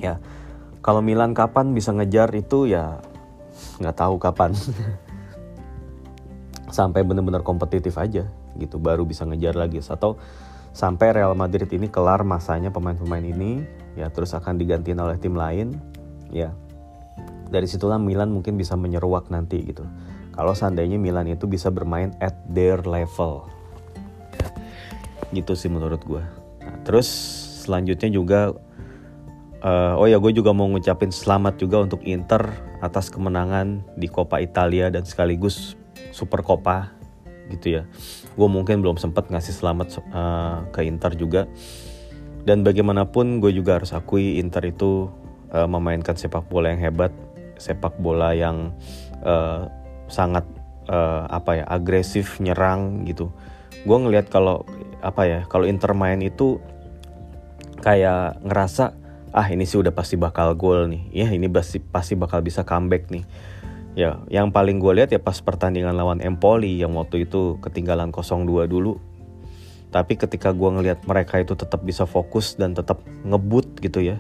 Ya, 0.01 0.19
kalau 0.81 1.01
Milan 1.01 1.33
kapan 1.37 1.73
bisa 1.73 1.93
ngejar 1.95 2.33
itu 2.35 2.67
ya 2.69 2.99
nggak 3.79 3.97
tahu 3.97 4.19
kapan. 4.19 4.53
sampai 6.75 7.07
benar-benar 7.07 7.47
kompetitif 7.47 7.95
aja 7.95 8.27
gitu 8.59 8.83
baru 8.83 9.07
bisa 9.07 9.25
ngejar 9.27 9.59
lagi. 9.59 9.81
Atau 9.83 10.19
sampai 10.75 11.21
Real 11.23 11.35
Madrid 11.39 11.69
ini 11.71 11.87
kelar 11.91 12.27
masanya 12.27 12.75
pemain-pemain 12.75 13.23
ini 13.23 13.63
ya 13.95 14.11
terus 14.11 14.35
akan 14.35 14.59
digantiin 14.59 14.99
oleh 14.99 15.17
tim 15.19 15.35
lain 15.39 15.79
ya. 16.31 16.51
Dari 17.51 17.71
situlah 17.71 18.01
Milan 18.01 18.35
mungkin 18.35 18.59
bisa 18.59 18.75
menyeruak 18.75 19.31
nanti 19.31 19.63
gitu. 19.63 19.87
Kalau 20.35 20.51
seandainya 20.51 20.99
Milan 20.99 21.31
itu 21.31 21.47
bisa 21.47 21.71
bermain 21.71 22.11
at 22.19 22.35
their 22.51 22.83
level. 22.83 23.47
Gitu 25.35 25.59
sih 25.59 25.67
menurut 25.67 25.99
gue 26.07 26.23
nah, 26.63 26.77
terus 26.87 27.11
selanjutnya 27.67 28.07
juga 28.07 28.55
uh, 29.65 29.99
oh 29.99 30.07
ya 30.07 30.21
gue 30.23 30.31
juga 30.31 30.55
mau 30.55 30.71
ngucapin 30.71 31.11
selamat 31.11 31.59
juga 31.59 31.83
untuk 31.83 32.05
Inter 32.07 32.55
atas 32.85 33.09
kemenangan 33.09 33.83
di 33.97 34.07
Coppa 34.07 34.39
Italia 34.39 34.93
dan 34.93 35.03
sekaligus 35.03 35.75
Super 36.15 36.45
Coppa 36.45 36.93
gitu 37.51 37.81
ya 37.81 37.83
gue 38.35 38.49
mungkin 38.51 38.83
belum 38.83 38.99
sempat 38.99 39.31
ngasih 39.31 39.55
selamat 39.55 40.03
uh, 40.11 40.67
ke 40.75 40.87
Inter 40.87 41.15
juga. 41.15 41.47
Dan 42.45 42.61
bagaimanapun 42.61 43.41
gue 43.41 43.57
juga 43.57 43.81
harus 43.81 43.97
akui 43.97 44.37
Inter 44.37 44.69
itu 44.69 45.09
uh, 45.55 45.65
memainkan 45.65 46.13
sepak 46.13 46.45
bola 46.53 46.77
yang 46.77 46.83
hebat 46.83 47.13
sepak 47.57 47.97
bola 48.03 48.35
yang 48.35 48.75
uh, 49.23 49.71
sangat 50.11 50.45
uh, 50.91 51.25
apa 51.31 51.63
ya 51.63 51.65
agresif 51.71 52.43
nyerang 52.43 53.09
gitu. 53.09 53.31
Gue 53.87 53.97
ngelihat 53.97 54.29
kalau 54.29 54.67
apa 55.01 55.25
ya 55.25 55.41
kalau 55.49 55.65
Inter 55.65 55.97
main 55.97 56.21
itu 56.21 56.61
kayak 57.81 58.45
ngerasa 58.45 58.97
ah 59.35 59.47
ini 59.51 59.67
sih 59.67 59.81
udah 59.81 59.95
pasti 59.95 60.21
bakal 60.21 60.53
gol 60.59 60.91
nih. 60.91 61.25
Ya 61.25 61.29
ini 61.33 61.49
pasti 61.49 61.81
pasti 61.81 62.19
bakal 62.19 62.45
bisa 62.45 62.67
comeback 62.67 63.09
nih 63.09 63.25
ya 63.95 64.19
yang 64.27 64.51
paling 64.51 64.83
gue 64.83 64.93
lihat 65.03 65.11
ya 65.15 65.23
pas 65.23 65.39
pertandingan 65.39 65.95
lawan 65.95 66.19
Empoli 66.19 66.83
yang 66.83 66.99
waktu 66.99 67.27
itu 67.27 67.59
ketinggalan 67.63 68.11
0-2 68.11 68.67
dulu. 68.67 68.99
Tapi 69.95 70.19
ketika 70.19 70.51
gue 70.51 70.67
ngelihat 70.75 71.07
mereka 71.07 71.39
itu 71.39 71.55
tetap 71.55 71.87
bisa 71.87 72.03
fokus 72.03 72.59
dan 72.59 72.75
tetap 72.75 72.99
ngebut 73.23 73.79
gitu 73.79 74.03
ya 74.03 74.19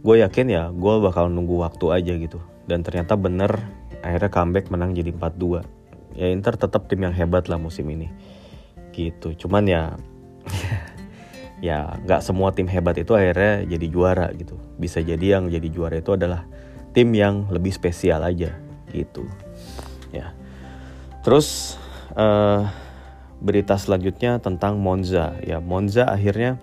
gue 0.00 0.16
yakin 0.24 0.48
ya 0.48 0.72
gue 0.72 0.94
bakal 1.00 1.28
nunggu 1.32 1.60
waktu 1.60 1.86
aja 1.92 2.12
gitu. 2.16 2.40
Dan 2.68 2.84
ternyata 2.84 3.16
bener 3.16 3.60
akhirnya 4.04 4.30
comeback 4.32 4.68
menang 4.68 4.96
jadi 4.96 5.12
4-2 5.12 6.16
ya 6.16 6.26
Inter 6.28 6.56
tetap 6.56 6.88
tim 6.88 7.00
yang 7.00 7.16
hebat 7.16 7.48
lah 7.48 7.56
musim 7.56 7.88
ini. 7.88 8.12
Gitu 8.92 9.32
cuman 9.40 9.64
ya 9.64 9.96
ya 11.66 11.96
nggak 12.04 12.20
semua 12.20 12.52
tim 12.52 12.68
hebat 12.68 12.96
itu 13.00 13.16
akhirnya 13.16 13.64
jadi 13.64 13.86
juara 13.88 14.28
gitu. 14.36 14.60
Bisa 14.76 15.00
jadi 15.00 15.40
yang 15.40 15.48
jadi 15.48 15.68
juara 15.72 15.96
itu 16.00 16.12
adalah 16.12 16.44
tim 16.92 17.08
yang 17.16 17.48
lebih 17.48 17.72
spesial 17.72 18.20
aja 18.24 18.69
gitu. 18.92 19.26
Ya. 20.10 20.34
Terus 21.22 21.78
uh, 22.14 22.66
berita 23.40 23.80
selanjutnya 23.80 24.38
tentang 24.38 24.76
Monza. 24.78 25.36
Ya 25.42 25.58
Monza 25.58 26.06
akhirnya 26.06 26.60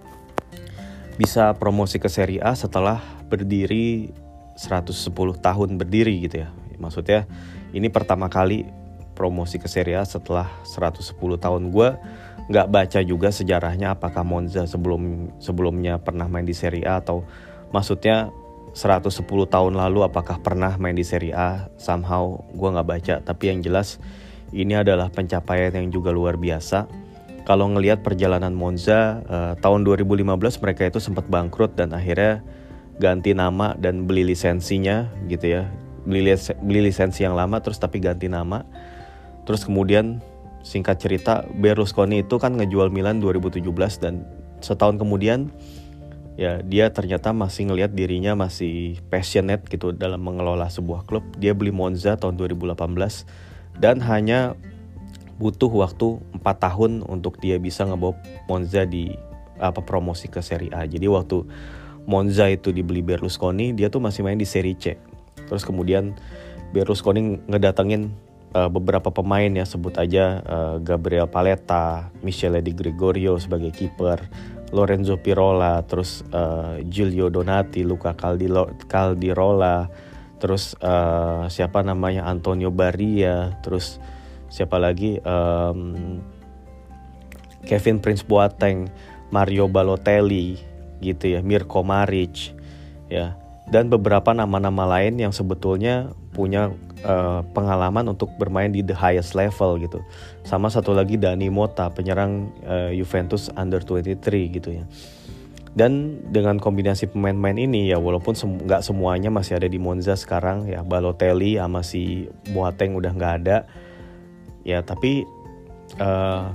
bisa 1.17 1.49
promosi 1.57 1.97
ke 1.97 2.07
Serie 2.07 2.39
A 2.45 2.53
setelah 2.53 3.01
berdiri 3.27 4.13
110 4.57 5.09
tahun 5.41 5.69
berdiri 5.81 6.29
gitu 6.29 6.45
ya. 6.45 6.49
Maksudnya 6.77 7.25
ini 7.73 7.89
pertama 7.89 8.29
kali 8.29 8.69
promosi 9.17 9.57
ke 9.57 9.65
Serie 9.65 9.97
A 9.97 10.05
setelah 10.05 10.45
110 10.63 11.17
tahun. 11.41 11.73
Gue 11.73 11.97
nggak 12.47 12.67
baca 12.71 12.99
juga 13.03 13.33
sejarahnya 13.33 13.97
apakah 13.97 14.23
Monza 14.23 14.63
sebelum 14.69 15.33
sebelumnya 15.41 15.99
pernah 15.99 16.29
main 16.29 16.47
di 16.47 16.55
Serie 16.55 16.85
A 16.87 17.03
atau 17.03 17.25
maksudnya 17.75 18.31
110 18.77 19.25
tahun 19.25 19.73
lalu 19.73 20.05
apakah 20.05 20.37
pernah 20.37 20.77
main 20.77 20.93
di 20.93 21.01
Serie 21.01 21.33
A? 21.33 21.65
Somehow 21.81 22.45
gue 22.53 22.69
nggak 22.69 22.87
baca. 22.87 23.15
Tapi 23.25 23.49
yang 23.49 23.65
jelas 23.65 23.97
ini 24.53 24.77
adalah 24.77 25.09
pencapaian 25.09 25.73
yang 25.73 25.89
juga 25.89 26.13
luar 26.13 26.37
biasa. 26.37 26.85
Kalau 27.41 27.73
ngelihat 27.73 28.05
perjalanan 28.05 28.53
Monza 28.53 29.25
uh, 29.25 29.53
tahun 29.57 29.81
2015 29.81 30.29
mereka 30.61 30.85
itu 30.85 31.01
sempat 31.01 31.25
bangkrut 31.25 31.73
dan 31.73 31.89
akhirnya 31.89 32.45
ganti 33.01 33.33
nama 33.33 33.73
dan 33.81 34.05
beli 34.05 34.21
lisensinya 34.29 35.09
gitu 35.25 35.57
ya. 35.57 35.65
Beli, 36.05 36.37
beli 36.61 36.93
lisensi 36.93 37.25
yang 37.25 37.33
lama 37.33 37.57
terus 37.57 37.81
tapi 37.81 37.97
ganti 37.97 38.29
nama. 38.29 38.61
Terus 39.49 39.65
kemudian 39.65 40.21
singkat 40.61 41.01
cerita 41.01 41.49
Berlusconi 41.49 42.21
itu 42.21 42.37
kan 42.37 42.53
ngejual 42.53 42.93
Milan 42.93 43.23
2017 43.25 43.63
dan 44.03 44.21
setahun 44.61 45.01
kemudian 45.01 45.49
ya 46.37 46.61
dia 46.61 46.93
ternyata 46.93 47.33
masih 47.33 47.67
ngelihat 47.67 47.97
dirinya 47.97 48.37
masih 48.37 49.01
passionate 49.09 49.65
gitu 49.67 49.91
dalam 49.91 50.21
mengelola 50.21 50.69
sebuah 50.69 51.03
klub. 51.09 51.25
Dia 51.41 51.57
beli 51.57 51.73
Monza 51.73 52.15
tahun 52.15 52.37
2018 52.37 52.77
dan 53.81 53.99
hanya 54.05 54.53
butuh 55.41 55.69
waktu 55.69 56.21
4 56.41 56.45
tahun 56.45 56.91
untuk 57.05 57.41
dia 57.41 57.57
bisa 57.57 57.85
ngebawa 57.85 58.17
Monza 58.45 58.85
di 58.85 59.13
apa 59.57 59.81
promosi 59.81 60.29
ke 60.29 60.41
Serie 60.45 60.69
A. 60.73 60.85
Jadi 60.85 61.09
waktu 61.09 61.41
Monza 62.07 62.47
itu 62.47 62.71
dibeli 62.71 63.03
Berlusconi, 63.03 63.73
dia 63.73 63.91
tuh 63.91 63.99
masih 63.99 64.23
main 64.23 64.37
di 64.37 64.47
Serie 64.47 64.77
C. 64.77 64.95
Terus 65.49 65.65
kemudian 65.65 66.15
Berlusconi 66.71 67.41
ngedatengin 67.49 68.13
uh, 68.55 68.69
beberapa 68.71 69.11
pemain 69.11 69.49
ya 69.49 69.65
sebut 69.67 69.97
aja 69.99 70.39
uh, 70.45 70.75
Gabriel 70.79 71.27
Paletta, 71.27 72.13
Michele 72.23 72.63
Di 72.63 72.71
Gregorio 72.71 73.35
sebagai 73.41 73.73
kiper, 73.73 74.23
Lorenzo 74.75 75.19
Pirola, 75.19 75.79
terus 75.87 76.27
uh, 76.35 76.79
Giulio 76.87 77.31
Donati, 77.31 77.87
Luca 77.87 78.13
Caldilo, 78.13 78.67
Caldirola, 78.87 79.87
terus 80.37 80.75
uh, 80.83 81.47
siapa 81.47 81.81
namanya 81.81 82.27
Antonio 82.27 82.69
Barria, 82.69 83.55
terus 83.63 84.01
siapa 84.51 84.75
lagi 84.79 85.19
um, 85.23 86.19
Kevin 87.63 87.99
Prince 88.03 88.23
Boateng, 88.27 88.91
Mario 89.31 89.71
Balotelli, 89.71 90.59
gitu 90.99 91.35
ya, 91.35 91.39
Mirko 91.39 91.83
Maric, 91.83 92.55
ya, 93.11 93.35
dan 93.67 93.91
beberapa 93.91 94.31
nama-nama 94.31 94.87
lain 94.87 95.19
yang 95.19 95.35
sebetulnya 95.35 96.11
punya 96.31 96.71
uh, 97.03 97.43
pengalaman 97.51 98.09
untuk 98.09 98.33
bermain 98.39 98.71
di 98.71 98.81
the 98.81 98.95
highest 98.95 99.35
level 99.35 99.77
gitu. 99.77 100.01
Sama 100.47 100.71
satu 100.71 100.95
lagi 100.95 101.19
Dani 101.19 101.51
Mota, 101.51 101.91
penyerang 101.91 102.49
uh, 102.65 102.89
Juventus 102.93 103.51
under 103.53 103.83
23 103.83 104.17
gitu 104.55 104.69
ya. 104.71 104.85
Dan 105.77 106.25
dengan 106.33 106.57
kombinasi 106.57 107.13
pemain-pemain 107.13 107.61
ini 107.61 107.93
ya 107.93 108.01
walaupun 108.01 108.33
nggak 108.33 108.81
sem 108.81 108.97
semuanya 108.97 109.29
masih 109.29 109.61
ada 109.61 109.69
di 109.69 109.77
Monza 109.77 110.17
sekarang 110.17 110.65
ya 110.65 110.81
Balotelli 110.81 111.61
sama 111.61 111.85
si 111.85 112.25
Boateng 112.49 112.97
udah 112.97 113.13
nggak 113.13 113.33
ada 113.45 113.69
ya 114.65 114.81
tapi 114.81 115.21
uh, 116.01 116.49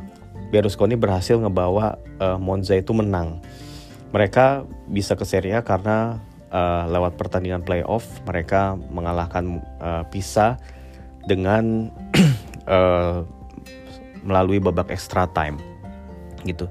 Berlusconi 0.52 1.00
berhasil 1.00 1.40
ngebawa 1.40 1.96
uh, 2.20 2.36
Monza 2.36 2.76
itu 2.76 2.92
menang. 2.92 3.40
Mereka 4.12 4.68
bisa 4.90 5.16
ke 5.16 5.24
Serie 5.24 5.56
A 5.56 5.64
karena 5.64 6.20
uh, 6.52 6.84
lewat 6.86 7.16
pertandingan 7.16 7.64
playoff 7.64 8.04
mereka 8.28 8.76
mengalahkan 8.92 9.64
uh, 9.80 10.04
Pisa 10.12 10.60
dengan 11.26 11.88
uh, 12.68 13.24
melalui 14.28 14.62
babak 14.62 14.92
extra 14.92 15.26
time 15.32 15.58
gitu. 16.46 16.70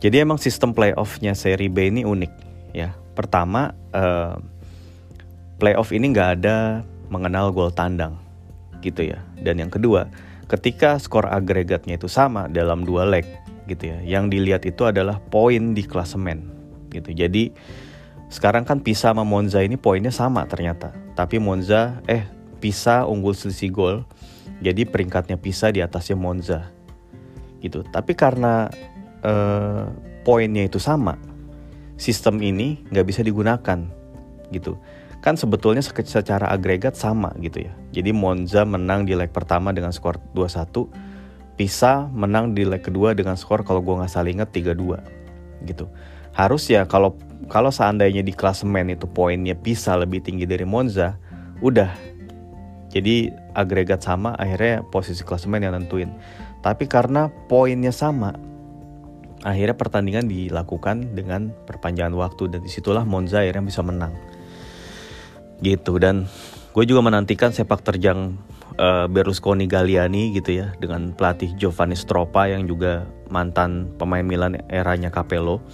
Jadi 0.00 0.24
emang 0.24 0.40
sistem 0.40 0.74
playoffnya 0.74 1.36
seri 1.36 1.68
B 1.68 1.92
ini 1.92 2.02
unik 2.02 2.32
ya. 2.72 2.96
Pertama 3.12 3.76
uh, 3.92 4.40
playoff 5.60 5.92
ini 5.92 6.10
nggak 6.10 6.30
ada 6.40 6.80
mengenal 7.12 7.52
gol 7.52 7.70
tandang 7.70 8.16
gitu 8.80 9.12
ya. 9.12 9.20
Dan 9.38 9.60
yang 9.60 9.70
kedua 9.70 10.08
ketika 10.48 10.98
skor 10.98 11.28
agregatnya 11.28 11.96
itu 11.96 12.08
sama 12.10 12.48
dalam 12.50 12.82
dua 12.82 13.06
leg 13.06 13.26
gitu 13.68 13.92
ya. 13.94 13.98
Yang 14.02 14.24
dilihat 14.32 14.62
itu 14.66 14.82
adalah 14.88 15.22
poin 15.30 15.76
di 15.76 15.84
klasemen 15.86 16.50
gitu. 16.90 17.14
Jadi 17.14 17.52
sekarang 18.32 18.64
kan 18.64 18.80
Pisa 18.80 19.12
sama 19.12 19.28
Monza 19.28 19.60
ini 19.60 19.76
poinnya 19.76 20.08
sama 20.08 20.48
ternyata. 20.48 20.96
Tapi 21.12 21.36
Monza 21.36 22.00
eh 22.08 22.24
Pisa 22.64 23.04
unggul 23.04 23.36
selisih 23.36 23.68
gol. 23.68 23.96
Jadi 24.64 24.88
peringkatnya 24.88 25.36
Pisa 25.36 25.68
di 25.68 25.84
atasnya 25.84 26.16
Monza. 26.16 26.72
Gitu. 27.60 27.84
Tapi 27.84 28.16
karena 28.16 28.72
eh, 29.20 29.84
poinnya 30.24 30.64
itu 30.64 30.80
sama, 30.80 31.20
sistem 32.00 32.40
ini 32.40 32.80
nggak 32.88 33.04
bisa 33.04 33.20
digunakan 33.20 33.84
gitu. 34.48 34.80
Kan 35.20 35.36
sebetulnya 35.36 35.84
secara 35.84 36.48
agregat 36.48 36.96
sama 36.96 37.36
gitu 37.36 37.68
ya. 37.68 37.76
Jadi 37.92 38.16
Monza 38.16 38.64
menang 38.64 39.04
di 39.04 39.12
leg 39.12 39.28
pertama 39.28 39.76
dengan 39.76 39.92
skor 39.92 40.16
2-1. 40.32 40.88
Pisa 41.60 42.08
menang 42.08 42.56
di 42.56 42.64
leg 42.64 42.80
kedua 42.80 43.12
dengan 43.12 43.36
skor 43.36 43.60
kalau 43.60 43.84
gue 43.84 43.92
nggak 43.92 44.08
salah 44.08 44.32
ingat 44.32 44.48
3-2 44.56 45.68
gitu. 45.68 45.86
Harus 46.32 46.68
ya 46.72 46.88
kalau 46.88 47.16
kalau 47.52 47.68
seandainya 47.68 48.24
di 48.24 48.32
klasemen 48.32 48.94
itu 48.94 49.04
poinnya 49.04 49.52
bisa 49.52 49.92
lebih 49.98 50.24
tinggi 50.24 50.48
dari 50.48 50.64
Monza, 50.64 51.18
udah. 51.60 51.90
Jadi 52.92 53.32
agregat 53.56 54.04
sama, 54.04 54.36
akhirnya 54.36 54.84
posisi 54.84 55.24
klasemen 55.24 55.64
yang 55.64 55.72
nentuin. 55.72 56.12
Tapi 56.60 56.84
karena 56.88 57.32
poinnya 57.48 57.88
sama, 57.88 58.36
akhirnya 59.42 59.74
pertandingan 59.74 60.28
dilakukan 60.28 61.16
dengan 61.16 61.56
perpanjangan 61.64 62.14
waktu 62.14 62.52
dan 62.52 62.60
di 62.60 62.70
situlah 62.70 63.02
Monza 63.08 63.40
akhirnya 63.40 63.64
bisa 63.64 63.80
menang. 63.80 64.12
Gitu 65.64 65.96
dan 65.96 66.28
gue 66.72 66.84
juga 66.84 67.00
menantikan 67.00 67.52
sepak 67.52 67.80
terjang 67.80 68.36
uh, 68.76 69.06
Berlusconi 69.08 69.68
Galliani 69.68 70.32
gitu 70.36 70.62
ya 70.62 70.72
dengan 70.78 71.12
pelatih 71.12 71.52
Giovanni 71.56 71.96
Stropa 71.96 72.48
yang 72.48 72.64
juga 72.68 73.04
mantan 73.28 73.92
pemain 73.96 74.24
Milan 74.24 74.56
eranya 74.68 75.08
Capello 75.12 75.64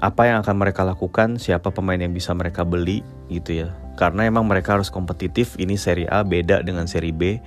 apa 0.00 0.28
yang 0.28 0.44
akan 0.44 0.56
mereka 0.60 0.84
lakukan, 0.84 1.40
siapa 1.40 1.72
pemain 1.72 1.96
yang 1.96 2.12
bisa 2.12 2.36
mereka 2.36 2.62
beli 2.62 3.00
gitu 3.32 3.64
ya. 3.64 3.68
Karena 3.96 4.28
emang 4.28 4.44
mereka 4.44 4.76
harus 4.76 4.92
kompetitif, 4.92 5.56
ini 5.56 5.80
seri 5.80 6.04
A 6.04 6.20
beda 6.20 6.60
dengan 6.60 6.84
seri 6.84 7.12
B 7.12 7.40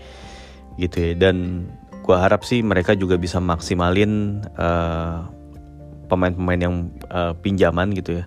gitu 0.81 0.97
ya. 0.97 1.13
Dan 1.13 1.67
gua 2.01 2.25
harap 2.25 2.41
sih 2.41 2.65
mereka 2.65 2.97
juga 2.97 3.21
bisa 3.21 3.38
maksimalin 3.38 4.41
eh, 4.57 5.17
pemain-pemain 6.09 6.57
yang 6.59 6.75
uh, 7.13 7.38
pinjaman 7.38 7.93
gitu 7.93 8.19
ya. 8.19 8.25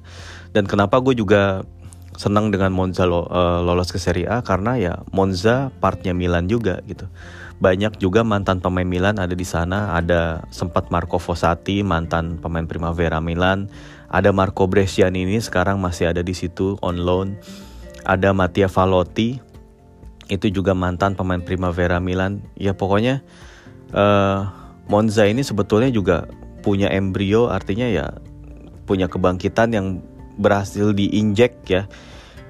Dan 0.54 0.70
kenapa 0.70 1.02
gue 1.02 1.18
juga 1.18 1.66
senang 2.14 2.54
dengan 2.54 2.70
Monza 2.70 3.02
lo, 3.02 3.26
uh, 3.26 3.61
lolos 3.66 3.90
ke 3.90 3.98
Serie 3.98 4.30
A 4.30 4.40
karena 4.46 4.78
ya 4.78 4.94
Monza 5.11 5.74
partnya 5.82 6.14
Milan 6.14 6.46
juga 6.46 6.78
gitu. 6.87 7.11
Banyak 7.58 7.98
juga 7.98 8.22
mantan 8.22 8.62
pemain 8.62 8.87
Milan 8.87 9.18
ada 9.18 9.35
di 9.35 9.46
sana, 9.46 9.98
ada 9.98 10.46
sempat 10.54 10.88
Marco 10.94 11.18
Fossati 11.18 11.82
mantan 11.82 12.38
pemain 12.38 12.66
Primavera 12.66 13.18
Milan, 13.18 13.66
ada 14.12 14.29
Marco 14.31 14.68
Bresciani 14.68 15.25
ini 15.25 15.40
sekarang 15.40 15.81
masih 15.81 16.12
ada 16.12 16.20
di 16.20 16.37
situ 16.37 16.77
on 16.85 17.01
loan. 17.01 17.40
Ada 18.05 18.37
Mattia 18.37 18.68
Valotti 18.68 19.40
itu 20.29 20.46
juga 20.53 20.77
mantan 20.77 21.16
pemain 21.16 21.40
Primavera 21.40 21.96
Milan. 21.96 22.44
Ya 22.61 22.77
pokoknya 22.77 23.25
uh, 23.96 24.53
Monza 24.92 25.25
ini 25.25 25.40
sebetulnya 25.40 25.88
juga 25.88 26.29
punya 26.61 26.92
embrio 26.92 27.48
artinya 27.48 27.88
ya 27.88 28.12
punya 28.85 29.09
kebangkitan 29.09 29.72
yang 29.72 29.87
berhasil 30.37 30.92
diinjek 30.92 31.64
ya 31.66 31.88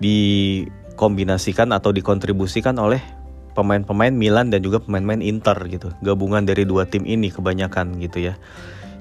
dikombinasikan 0.03 1.71
atau 1.71 1.95
dikontribusikan 1.95 2.77
oleh 2.83 3.01
pemain-pemain 3.53 4.13
Milan 4.13 4.49
dan 4.51 4.65
juga 4.65 4.81
pemain-pemain 4.81 5.23
Inter 5.25 5.57
gitu 5.69 5.93
gabungan 6.01 6.45
dari 6.45 6.65
dua 6.65 6.89
tim 6.89 7.05
ini 7.05 7.29
kebanyakan 7.29 8.01
gitu 8.01 8.33
ya 8.33 8.35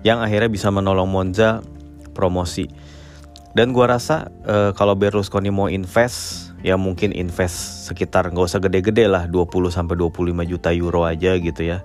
yang 0.03 0.19
akhirnya 0.19 0.49
bisa 0.51 0.71
menolong 0.73 1.07
Monza 1.07 1.63
promosi. 2.11 2.69
Dan 3.51 3.75
gua 3.75 3.99
rasa 3.99 4.31
uh, 4.47 4.71
kalau 4.71 4.95
Berlusconi 4.95 5.51
mau 5.51 5.67
invest 5.67 6.51
ya 6.63 6.77
mungkin 6.77 7.11
invest 7.11 7.89
sekitar 7.89 8.29
nggak 8.31 8.47
usah 8.47 8.61
gede-gede 8.61 9.09
lah 9.09 9.27
20 9.27 9.49
sampai 9.73 9.97
25 9.97 10.51
juta 10.51 10.69
euro 10.71 11.03
aja 11.03 11.35
gitu 11.35 11.61
ya. 11.65 11.83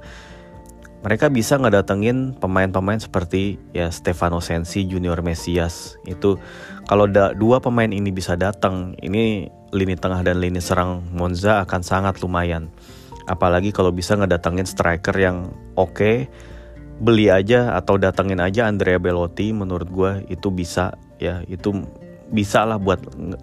Mereka 1.07 1.31
bisa 1.31 1.55
ngedatengin 1.55 2.35
pemain-pemain 2.35 2.99
seperti 2.99 3.62
ya 3.71 3.95
Stefano 3.95 4.43
Sensi, 4.43 4.83
Junior 4.91 5.23
Mesias. 5.23 5.95
Itu 6.03 6.43
kalau 6.91 7.07
dua 7.11 7.62
pemain 7.62 7.91
ini 7.91 8.11
bisa 8.11 8.35
datang, 8.35 8.99
ini 8.99 9.47
lini 9.71 9.95
tengah 9.95 10.27
dan 10.27 10.43
lini 10.43 10.59
serang 10.59 11.07
Monza 11.15 11.62
akan 11.62 11.83
sangat 11.87 12.19
lumayan. 12.27 12.75
Apalagi 13.31 13.71
kalau 13.71 13.91
bisa 13.95 14.19
ngedatengin 14.19 14.67
striker 14.67 15.15
yang 15.15 15.55
oke, 15.79 15.95
okay, 15.95 16.17
beli 16.96 17.28
aja 17.28 17.76
atau 17.76 18.00
datengin 18.00 18.40
aja 18.40 18.64
Andrea 18.64 18.96
Belotti 18.96 19.52
menurut 19.52 19.88
gue 19.88 20.12
itu 20.32 20.48
bisa 20.48 20.96
ya. 21.20 21.44
Itu 21.46 21.85
bisa 22.32 22.66
lah 22.66 22.80
buat 22.80 23.00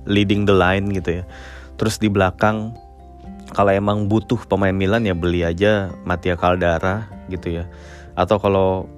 leading 0.10 0.50
the 0.50 0.56
line 0.56 0.92
gitu 0.92 1.22
ya. 1.22 1.24
Terus 1.78 1.98
di 1.98 2.10
belakang 2.10 2.74
kalau 3.54 3.70
emang 3.70 4.10
butuh 4.10 4.42
pemain 4.50 4.74
Milan 4.74 5.06
ya 5.06 5.14
beli 5.14 5.46
aja 5.46 5.94
Mattia 6.04 6.34
Caldara 6.34 7.10
gitu 7.30 7.62
ya. 7.62 7.70
Atau 8.18 8.42
kalau 8.42 8.90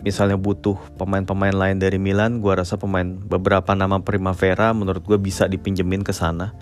misalnya 0.00 0.40
butuh 0.40 0.80
pemain-pemain 0.96 1.52
lain 1.52 1.76
dari 1.76 2.00
Milan 2.00 2.40
gue 2.40 2.56
rasa 2.56 2.80
pemain 2.80 3.04
beberapa 3.04 3.76
nama 3.76 4.00
Primavera 4.00 4.72
menurut 4.72 5.04
gue 5.04 5.18
bisa 5.20 5.44
dipinjemin 5.44 6.00
ke 6.00 6.16
sana. 6.16 6.56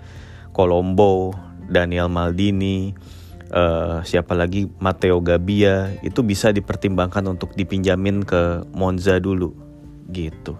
Colombo 0.51 1.31
Daniel 1.69 2.11
Maldini 2.11 2.91
uh, 3.53 4.01
siapa 4.05 4.33
lagi 4.37 4.69
Matteo 4.79 5.19
Gabbia 5.21 5.99
itu 6.01 6.21
bisa 6.25 6.53
dipertimbangkan 6.53 7.25
untuk 7.29 7.53
dipinjamin 7.53 8.25
ke 8.25 8.65
Monza 8.73 9.17
dulu 9.17 9.53
gitu. 10.09 10.57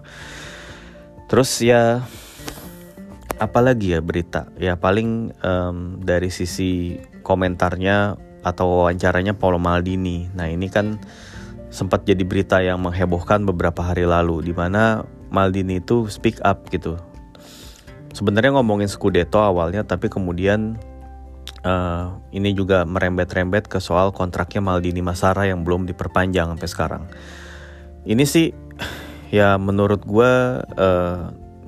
Terus 1.30 1.50
ya 1.62 2.06
apalagi 3.40 3.96
ya 3.96 4.04
berita 4.04 4.52
ya 4.60 4.76
paling 4.76 5.32
um, 5.42 6.02
dari 6.04 6.28
sisi 6.28 7.00
komentarnya 7.24 8.20
atau 8.44 8.84
wawancaranya 8.84 9.36
Paolo 9.38 9.62
Maldini. 9.62 10.28
Nah 10.34 10.50
ini 10.50 10.68
kan 10.68 11.00
sempat 11.70 12.04
jadi 12.04 12.26
berita 12.26 12.60
yang 12.66 12.82
menghebohkan 12.82 13.46
beberapa 13.46 13.86
hari 13.86 14.10
lalu 14.10 14.42
di 14.42 14.54
mana 14.54 15.06
Maldini 15.30 15.78
itu 15.78 16.10
speak 16.10 16.42
up 16.42 16.66
gitu. 16.74 16.98
Sebenarnya 18.10 18.58
ngomongin 18.58 18.90
Scudetto 18.90 19.38
awalnya 19.38 19.86
tapi 19.86 20.10
kemudian 20.10 20.82
uh, 21.64 22.20
ini 22.32 22.56
juga 22.56 22.84
merembet-rembet 22.88 23.68
ke 23.68 23.80
soal 23.84 24.12
kontraknya 24.16 24.64
Maldini 24.64 25.04
Masara 25.04 25.48
yang 25.48 25.64
belum 25.64 25.88
diperpanjang 25.90 26.56
sampai 26.56 26.70
sekarang. 26.70 27.04
Ini 28.08 28.24
sih 28.24 28.52
ya 29.38 29.60
menurut 29.60 30.04
gue 30.04 30.32
uh, 30.64 31.20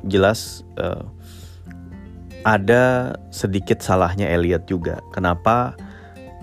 jelas 0.08 0.66
uh, 0.80 1.06
ada 2.42 3.16
sedikit 3.30 3.80
salahnya 3.84 4.30
Elliot 4.32 4.66
juga. 4.66 5.00
Kenapa 5.14 5.78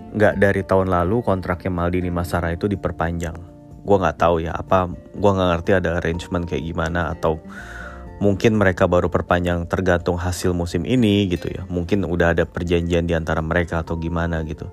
nggak 0.09 0.41
dari 0.41 0.63
tahun 0.65 0.89
lalu 0.89 1.21
kontraknya 1.27 1.73
Maldini 1.75 2.11
Masara 2.13 2.55
itu 2.55 2.71
diperpanjang? 2.71 3.35
Gue 3.83 3.97
nggak 3.99 4.19
tahu 4.21 4.45
ya 4.45 4.55
apa. 4.55 4.87
Gue 5.17 5.31
nggak 5.35 5.49
ngerti 5.59 5.71
ada 5.75 5.99
arrangement 5.99 6.45
kayak 6.47 6.65
gimana 6.65 7.17
atau 7.17 7.43
mungkin 8.19 8.59
mereka 8.59 8.91
baru 8.91 9.07
perpanjang 9.11 9.67
tergantung 9.71 10.19
hasil 10.19 10.55
musim 10.55 10.83
ini 10.87 11.27
gitu 11.31 11.51
ya. 11.51 11.63
Mungkin 11.71 12.07
udah 12.07 12.35
ada 12.35 12.45
perjanjian 12.45 13.07
di 13.07 13.15
antara 13.15 13.43
mereka 13.43 13.83
atau 13.83 13.99
gimana 13.99 14.43
gitu. 14.47 14.67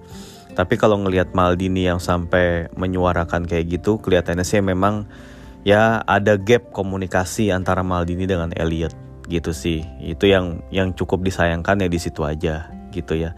Tapi 0.55 0.79
kalau 0.79 0.95
ngelihat 1.03 1.36
Maldini 1.36 1.86
yang 1.86 1.99
sampai 1.99 2.71
menyuarakan 2.79 3.43
kayak 3.43 3.79
gitu, 3.79 3.99
kelihatannya 3.99 4.47
sih 4.47 4.63
memang 4.63 5.05
ya 5.67 5.99
ada 6.08 6.39
gap 6.39 6.71
komunikasi 6.71 7.51
antara 7.51 7.84
Maldini 7.84 8.23
dengan 8.23 8.55
Elliot 8.55 8.95
gitu 9.27 9.51
sih. 9.51 9.84
Itu 9.99 10.25
yang 10.31 10.63
yang 10.71 10.95
cukup 10.95 11.21
disayangkan 11.21 11.86
ya 11.86 11.89
di 11.91 11.99
situ 11.99 12.23
aja 12.23 12.71
gitu 12.95 13.19
ya. 13.19 13.36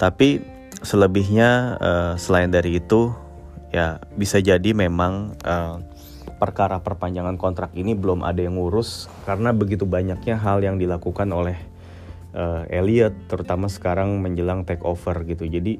Tapi 0.00 0.40
selebihnya 0.80 1.76
uh, 1.76 2.12
selain 2.16 2.48
dari 2.48 2.80
itu 2.80 3.12
ya 3.68 4.00
bisa 4.16 4.40
jadi 4.40 4.72
memang 4.72 5.36
uh, 5.44 5.76
perkara 6.40 6.80
perpanjangan 6.80 7.36
kontrak 7.36 7.76
ini 7.76 7.92
belum 7.92 8.24
ada 8.24 8.40
yang 8.40 8.56
ngurus 8.56 9.12
karena 9.28 9.52
begitu 9.52 9.84
banyaknya 9.84 10.40
hal 10.40 10.64
yang 10.64 10.80
dilakukan 10.80 11.28
oleh 11.28 11.60
uh, 12.32 12.64
Elliot 12.72 13.12
terutama 13.28 13.68
sekarang 13.68 14.16
menjelang 14.24 14.64
take 14.64 14.80
over 14.80 15.20
gitu. 15.28 15.44
Jadi 15.44 15.76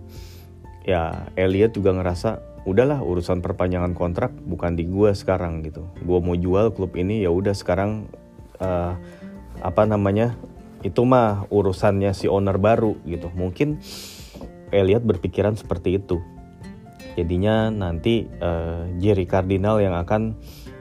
ya 0.85 1.33
Elliot 1.33 1.73
juga 1.73 1.97
ngerasa 1.97 2.45
udahlah 2.69 3.01
urusan 3.01 3.41
perpanjangan 3.41 3.97
kontrak 3.97 4.37
bukan 4.37 4.77
di 4.77 4.85
gue 4.85 5.17
sekarang 5.17 5.65
gitu. 5.65 5.89
Gue 6.05 6.21
mau 6.21 6.37
jual 6.37 6.77
klub 6.77 6.93
ini 6.93 7.25
ya 7.25 7.33
udah 7.33 7.57
sekarang 7.57 8.05
uh, 8.61 9.01
apa 9.65 9.83
namanya 9.89 10.37
itu 10.85 11.01
mah 11.05 11.49
urusannya 11.49 12.13
si 12.13 12.29
owner 12.29 12.61
baru 12.61 13.01
gitu. 13.09 13.33
Mungkin 13.33 13.81
Elliot 14.71 15.03
berpikiran 15.03 15.57
seperti 15.57 15.97
itu 15.99 16.21
Jadinya 17.19 17.69
nanti 17.71 18.27
uh, 18.43 18.87
Jerry 18.99 19.27
Cardinal 19.27 19.83
yang 19.83 19.95
akan 19.99 20.39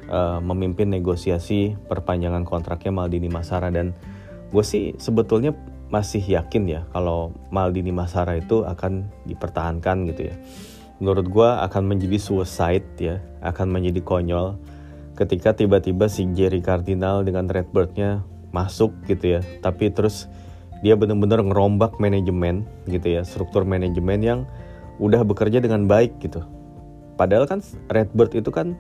uh, 0.10 0.39
memimpin 0.44 0.94
negosiasi 0.94 1.78
perpanjangan 1.88 2.46
kontraknya 2.46 2.92
Maldini 2.94 3.30
Masara 3.30 3.70
dan 3.74 3.94
gue 4.50 4.65
sih 4.65 4.98
sebetulnya 4.98 5.54
masih 5.89 6.22
yakin 6.22 6.70
ya 6.70 6.82
kalau 6.94 7.34
Maldini 7.50 7.89
Masara 7.89 8.38
itu 8.38 8.62
akan 8.65 9.10
dipertahankan 9.26 10.06
gitu 10.13 10.30
ya. 10.30 10.36
Menurut 11.00 11.32
gue 11.32 11.50
akan 11.50 11.84
menjadi 11.88 12.20
suicide 12.20 12.86
ya, 13.00 13.24
akan 13.39 13.72
menjadi 13.72 14.04
konyol 14.04 14.60
ketika 15.15 15.56
tiba-tiba 15.56 16.08
si 16.12 16.28
Jerry 16.36 16.60
Cardinal 16.60 17.24
dengan 17.24 17.48
Redbirdnya 17.48 18.24
masuk 18.52 18.94
gitu 19.08 19.39
ya. 19.39 19.42
Tapi 19.63 19.89
terus 19.96 20.30
dia 20.84 20.96
benar-benar 20.96 21.44
ngerombak 21.44 21.98
manajemen 21.98 22.68
gitu 22.88 23.20
ya, 23.20 23.22
struktur 23.24 23.63
manajemen 23.63 24.20
yang 24.22 24.39
udah 25.00 25.24
bekerja 25.24 25.64
dengan 25.64 25.88
baik 25.88 26.20
gitu. 26.20 26.44
Padahal 27.16 27.48
kan 27.48 27.60
Redbird 27.92 28.32
itu 28.36 28.52
kan 28.52 28.80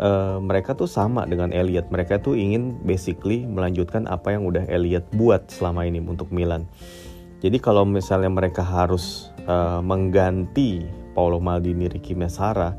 uh, 0.00 0.36
mereka 0.40 0.76
tuh 0.76 0.88
sama 0.88 1.24
dengan 1.24 1.52
Elliot. 1.52 1.88
Mereka 1.88 2.20
tuh 2.20 2.36
ingin 2.36 2.76
basically 2.84 3.44
melanjutkan 3.48 4.08
apa 4.08 4.36
yang 4.36 4.44
udah 4.48 4.68
Elliot 4.68 5.08
buat 5.16 5.48
selama 5.48 5.88
ini 5.88 6.00
untuk 6.00 6.28
Milan. 6.32 6.68
Jadi 7.40 7.56
kalau 7.56 7.88
misalnya 7.88 8.28
mereka 8.28 8.60
harus 8.60 9.32
uh, 9.48 9.80
mengganti 9.80 10.84
Paolo 11.16 11.40
Maldini, 11.40 11.88
Ricky 11.88 12.12
Mesara, 12.12 12.76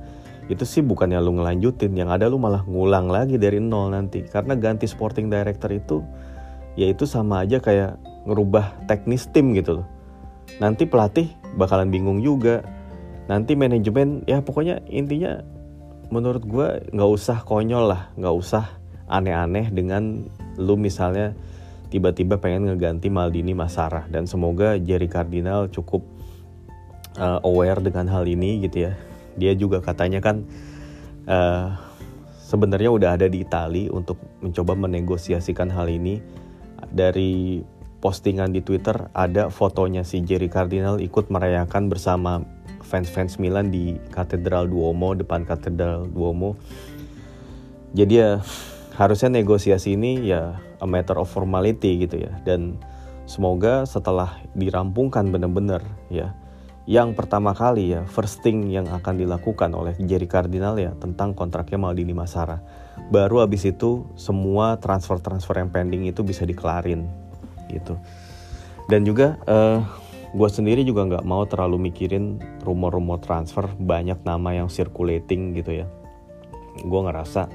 itu 0.49 0.61
sih 0.69 0.85
bukannya 0.85 1.17
lu 1.17 1.41
ngelanjutin, 1.41 1.97
yang 1.97 2.13
ada 2.13 2.29
lu 2.29 2.37
malah 2.37 2.61
ngulang 2.69 3.09
lagi 3.09 3.41
dari 3.41 3.57
nol 3.57 3.89
nanti. 3.89 4.21
Karena 4.21 4.53
ganti 4.53 4.85
sporting 4.85 5.33
director 5.33 5.73
itu, 5.73 6.05
ya 6.77 6.93
itu 6.93 7.09
sama 7.09 7.41
aja 7.41 7.57
kayak 7.57 7.97
ngerubah 8.29 8.85
teknis 8.85 9.25
tim 9.33 9.57
gitu 9.57 9.81
loh. 9.81 9.87
Nanti 10.59 10.89
pelatih 10.89 11.31
bakalan 11.55 11.93
bingung 11.93 12.19
juga. 12.19 12.65
Nanti 13.29 13.55
manajemen 13.55 14.25
ya 14.27 14.43
pokoknya 14.43 14.83
intinya 14.91 15.39
menurut 16.11 16.43
gue 16.43 16.67
nggak 16.91 17.11
usah 17.15 17.45
konyol 17.45 17.93
lah. 17.93 18.11
Nggak 18.19 18.35
usah 18.35 18.65
aneh-aneh 19.07 19.71
dengan 19.71 20.27
lu 20.59 20.75
misalnya 20.75 21.31
tiba-tiba 21.91 22.39
pengen 22.39 22.71
ngeganti 22.71 23.11
Maldini 23.11 23.51
Masara 23.51 24.07
dan 24.07 24.23
semoga 24.23 24.79
Jerry 24.79 25.11
Cardinal 25.11 25.67
cukup 25.67 26.03
uh, 27.19 27.43
aware 27.43 27.83
dengan 27.83 28.07
hal 28.07 28.23
ini 28.23 28.63
gitu 28.63 28.87
ya. 28.87 28.93
Dia 29.35 29.51
juga 29.55 29.83
katanya 29.83 30.23
kan 30.23 30.47
uh, 31.27 31.75
sebenarnya 32.47 32.91
udah 32.91 33.09
ada 33.19 33.27
di 33.27 33.43
Itali 33.43 33.91
untuk 33.91 34.19
mencoba 34.39 34.75
menegosiasikan 34.75 35.71
hal 35.71 35.91
ini. 35.91 36.19
Dari 36.91 37.63
postingan 38.01 38.49
di 38.51 38.65
Twitter 38.65 39.13
ada 39.13 39.53
fotonya 39.53 40.01
si 40.01 40.25
Jerry 40.25 40.49
Cardinal 40.49 40.97
ikut 40.97 41.29
merayakan 41.29 41.87
bersama 41.87 42.41
fans-fans 42.81 43.37
Milan 43.37 43.69
di 43.69 43.95
Katedral 44.09 44.67
Duomo 44.67 45.13
depan 45.13 45.45
Katedral 45.45 46.09
Duomo. 46.09 46.57
Jadi 47.93 48.13
ya 48.17 48.41
harusnya 48.97 49.39
negosiasi 49.39 49.95
ini 49.95 50.27
ya 50.27 50.57
a 50.81 50.87
matter 50.89 51.15
of 51.21 51.29
formality 51.29 52.01
gitu 52.03 52.19
ya 52.25 52.33
dan 52.43 52.81
semoga 53.29 53.85
setelah 53.85 54.41
dirampungkan 54.57 55.29
benar-benar 55.29 55.85
ya 56.09 56.33
yang 56.89 57.13
pertama 57.13 57.53
kali 57.53 57.93
ya 57.93 58.03
first 58.09 58.41
thing 58.41 58.73
yang 58.73 58.89
akan 58.89 59.21
dilakukan 59.21 59.69
oleh 59.77 59.93
Jerry 60.01 60.25
Cardinal 60.25 60.75
ya 60.81 60.97
tentang 60.97 61.37
kontraknya 61.37 61.77
Maldini 61.77 62.11
Masara. 62.11 62.59
Baru 63.13 63.45
abis 63.45 63.69
itu 63.69 64.09
semua 64.17 64.81
transfer-transfer 64.81 65.61
yang 65.61 65.69
pending 65.69 66.09
itu 66.09 66.25
bisa 66.25 66.41
dikelarin 66.41 67.20
gitu. 67.71 67.95
Dan 68.91 69.07
juga 69.07 69.39
uh, 69.47 69.79
eh, 69.79 69.79
gue 70.31 70.49
sendiri 70.51 70.83
juga 70.83 71.07
nggak 71.07 71.27
mau 71.27 71.43
terlalu 71.47 71.91
mikirin 71.91 72.39
rumor-rumor 72.63 73.19
transfer 73.23 73.67
banyak 73.79 74.19
nama 74.23 74.63
yang 74.63 74.67
circulating 74.67 75.55
gitu 75.55 75.83
ya. 75.83 75.87
Gue 76.83 77.01
ngerasa 77.03 77.47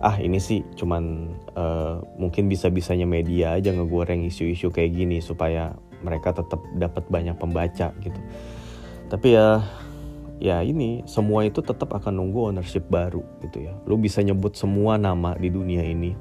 ah 0.00 0.16
ini 0.16 0.40
sih 0.40 0.64
cuman 0.80 1.28
uh, 1.60 2.00
mungkin 2.16 2.48
bisa-bisanya 2.48 3.04
media 3.04 3.52
aja 3.52 3.68
ngegoreng 3.68 4.24
isu-isu 4.24 4.72
kayak 4.72 4.96
gini 4.96 5.20
supaya 5.20 5.76
mereka 6.00 6.32
tetap 6.32 6.64
dapat 6.76 7.04
banyak 7.12 7.36
pembaca 7.36 7.92
gitu. 8.00 8.20
Tapi 9.12 9.36
ya 9.36 9.60
ya 10.40 10.64
ini 10.64 11.04
semua 11.04 11.44
itu 11.44 11.60
tetap 11.60 11.92
akan 11.92 12.16
nunggu 12.16 12.52
ownership 12.52 12.88
baru 12.88 13.20
gitu 13.44 13.68
ya. 13.68 13.76
Lu 13.84 14.00
bisa 14.00 14.24
nyebut 14.24 14.56
semua 14.56 14.96
nama 14.96 15.36
di 15.36 15.52
dunia 15.52 15.84
ini. 15.84 16.16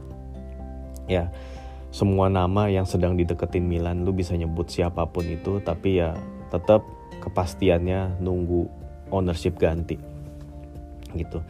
Ya 1.08 1.32
semua 1.90 2.30
nama 2.30 2.70
yang 2.70 2.86
sedang 2.86 3.18
dideketin 3.18 3.66
Milan 3.66 4.06
lu 4.06 4.14
bisa 4.14 4.38
nyebut 4.38 4.70
siapa 4.70 5.10
pun 5.10 5.26
itu 5.26 5.58
tapi 5.66 6.02
ya 6.02 6.14
tetap 6.54 6.86
kepastiannya 7.22 8.22
nunggu 8.22 8.70
ownership 9.10 9.58
ganti. 9.58 9.98
Gitu. 11.18 11.42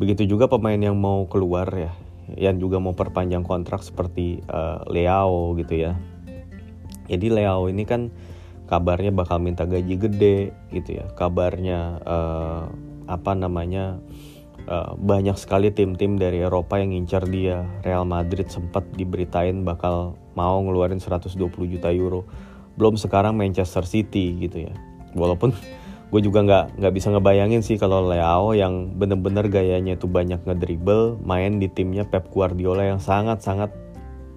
Begitu 0.00 0.24
juga 0.28 0.48
pemain 0.48 0.80
yang 0.80 0.96
mau 0.96 1.28
keluar 1.28 1.68
ya 1.72 1.92
yang 2.34 2.58
juga 2.58 2.82
mau 2.82 2.96
perpanjang 2.96 3.46
kontrak 3.46 3.86
seperti 3.86 4.42
uh, 4.50 4.82
Leao 4.90 5.54
gitu 5.54 5.78
ya. 5.78 5.94
Jadi 7.06 7.30
Leao 7.30 7.70
ini 7.70 7.86
kan 7.86 8.10
kabarnya 8.66 9.14
bakal 9.14 9.38
minta 9.38 9.62
gaji 9.62 9.94
gede 9.94 10.50
gitu 10.74 10.98
ya. 10.98 11.06
Kabarnya 11.14 12.02
uh, 12.02 12.66
apa 13.06 13.32
namanya 13.38 14.02
uh, 14.66 14.94
banyak 14.98 15.34
sekali 15.38 15.70
tim-tim 15.72 16.18
dari 16.18 16.42
Eropa 16.42 16.78
yang 16.78 16.94
ngincar 16.94 17.26
dia. 17.26 17.66
Real 17.82 18.06
Madrid 18.06 18.46
sempat 18.50 18.86
diberitain 18.94 19.62
bakal 19.62 20.18
mau 20.34 20.60
ngeluarin 20.62 21.00
120 21.00 21.38
juta 21.48 21.88
euro. 21.90 22.26
Belum 22.76 22.94
sekarang 22.98 23.34
Manchester 23.38 23.86
City 23.88 24.36
gitu 24.36 24.68
ya. 24.68 24.74
Walaupun 25.16 25.54
gue 26.10 26.20
juga 26.22 26.46
nggak 26.46 26.78
nggak 26.78 26.92
bisa 26.94 27.10
ngebayangin 27.10 27.62
sih 27.66 27.76
kalau 27.82 28.06
Leao 28.06 28.54
yang 28.54 28.94
bener-bener 28.94 29.50
gayanya 29.50 29.98
itu 29.98 30.06
banyak 30.06 30.38
ngedribble 30.46 31.18
main 31.26 31.58
di 31.58 31.66
timnya 31.66 32.06
Pep 32.06 32.30
Guardiola 32.30 32.86
yang 32.86 33.02
sangat-sangat 33.02 33.74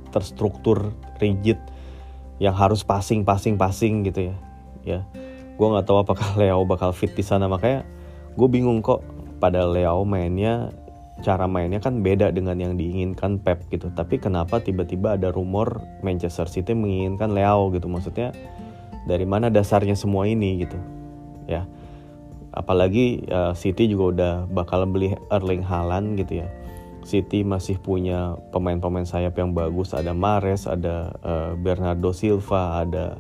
terstruktur 0.10 0.90
rigid 1.22 1.62
yang 2.42 2.58
harus 2.58 2.82
passing 2.82 3.22
passing 3.22 3.54
passing 3.54 4.02
gitu 4.02 4.34
ya 4.34 4.36
ya 4.82 5.00
gue 5.60 5.68
nggak 5.68 5.86
tahu 5.86 6.02
apakah 6.02 6.34
Leo 6.42 6.66
bakal 6.66 6.90
fit 6.90 7.14
di 7.14 7.22
sana 7.22 7.46
makanya 7.46 7.86
gue 8.34 8.48
bingung 8.50 8.82
kok 8.82 9.06
pada 9.40 9.66
Leo 9.66 10.04
mainnya 10.04 10.70
cara 11.20 11.52
mainnya 11.52 11.84
kan 11.84 12.00
beda 12.00 12.32
dengan 12.32 12.56
yang 12.60 12.74
diinginkan 12.80 13.40
Pep 13.44 13.68
gitu. 13.72 13.92
Tapi 13.92 14.20
kenapa 14.20 14.64
tiba-tiba 14.64 15.20
ada 15.20 15.32
rumor 15.32 15.84
Manchester 16.00 16.48
City 16.48 16.72
menginginkan 16.76 17.36
Leo 17.36 17.72
gitu? 17.76 17.92
Maksudnya 17.92 18.32
dari 19.08 19.28
mana 19.28 19.52
dasarnya 19.52 19.96
semua 19.96 20.28
ini 20.28 20.64
gitu? 20.64 20.78
Ya. 21.48 21.68
Apalagi 22.56 23.28
uh, 23.30 23.54
City 23.56 23.88
juga 23.92 24.06
udah 24.16 24.34
bakal 24.52 24.88
beli 24.88 25.16
Erling 25.32 25.64
Haaland 25.64 26.20
gitu 26.20 26.44
ya. 26.44 26.48
City 27.08 27.48
masih 27.48 27.80
punya 27.80 28.36
pemain-pemain 28.52 29.08
sayap 29.08 29.34
yang 29.40 29.56
bagus, 29.56 29.96
ada 29.96 30.12
Mares, 30.12 30.68
ada 30.68 31.16
uh, 31.24 31.56
Bernardo 31.56 32.12
Silva, 32.12 32.84
ada 32.84 33.18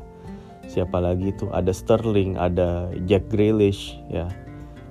siapa 0.69 1.01
lagi 1.01 1.33
itu 1.33 1.49
ada 1.49 1.73
Sterling 1.73 2.37
ada 2.37 2.93
Jack 3.09 3.33
Grealish 3.33 3.97
ya 4.05 4.29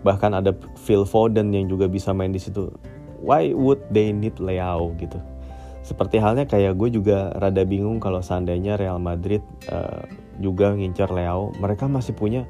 bahkan 0.07 0.35
ada 0.35 0.55
Phil 0.79 1.03
Foden 1.03 1.51
yang 1.51 1.67
juga 1.67 1.91
bisa 1.91 2.15
main 2.15 2.31
di 2.31 2.41
situ. 2.41 2.71
Why 3.19 3.51
would 3.51 3.83
they 3.91 4.15
need 4.15 4.39
Leao 4.39 4.95
gitu? 4.99 5.19
Seperti 5.83 6.21
halnya 6.21 6.45
kayak 6.45 6.77
gue 6.77 7.01
juga 7.01 7.33
rada 7.35 7.65
bingung 7.65 7.99
kalau 7.99 8.21
seandainya 8.21 8.77
Real 8.77 9.01
Madrid 9.01 9.41
uh, 9.73 10.05
juga 10.39 10.77
ngincar 10.77 11.11
Leao. 11.11 11.51
Mereka 11.59 11.89
masih 11.89 12.15
punya 12.15 12.47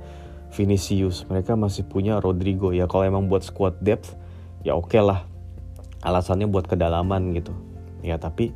Vinicius 0.48 1.28
mereka 1.28 1.54
masih 1.54 1.84
punya 1.84 2.20
Rodrigo. 2.20 2.72
Ya 2.72 2.88
kalau 2.88 3.04
emang 3.04 3.28
buat 3.28 3.44
squad 3.44 3.80
depth 3.84 4.16
ya 4.64 4.74
oke 4.74 4.90
okay 4.92 5.02
lah. 5.04 5.24
Alasannya 6.04 6.48
buat 6.48 6.66
kedalaman 6.66 7.36
gitu. 7.36 7.52
Ya 8.00 8.16
tapi 8.16 8.52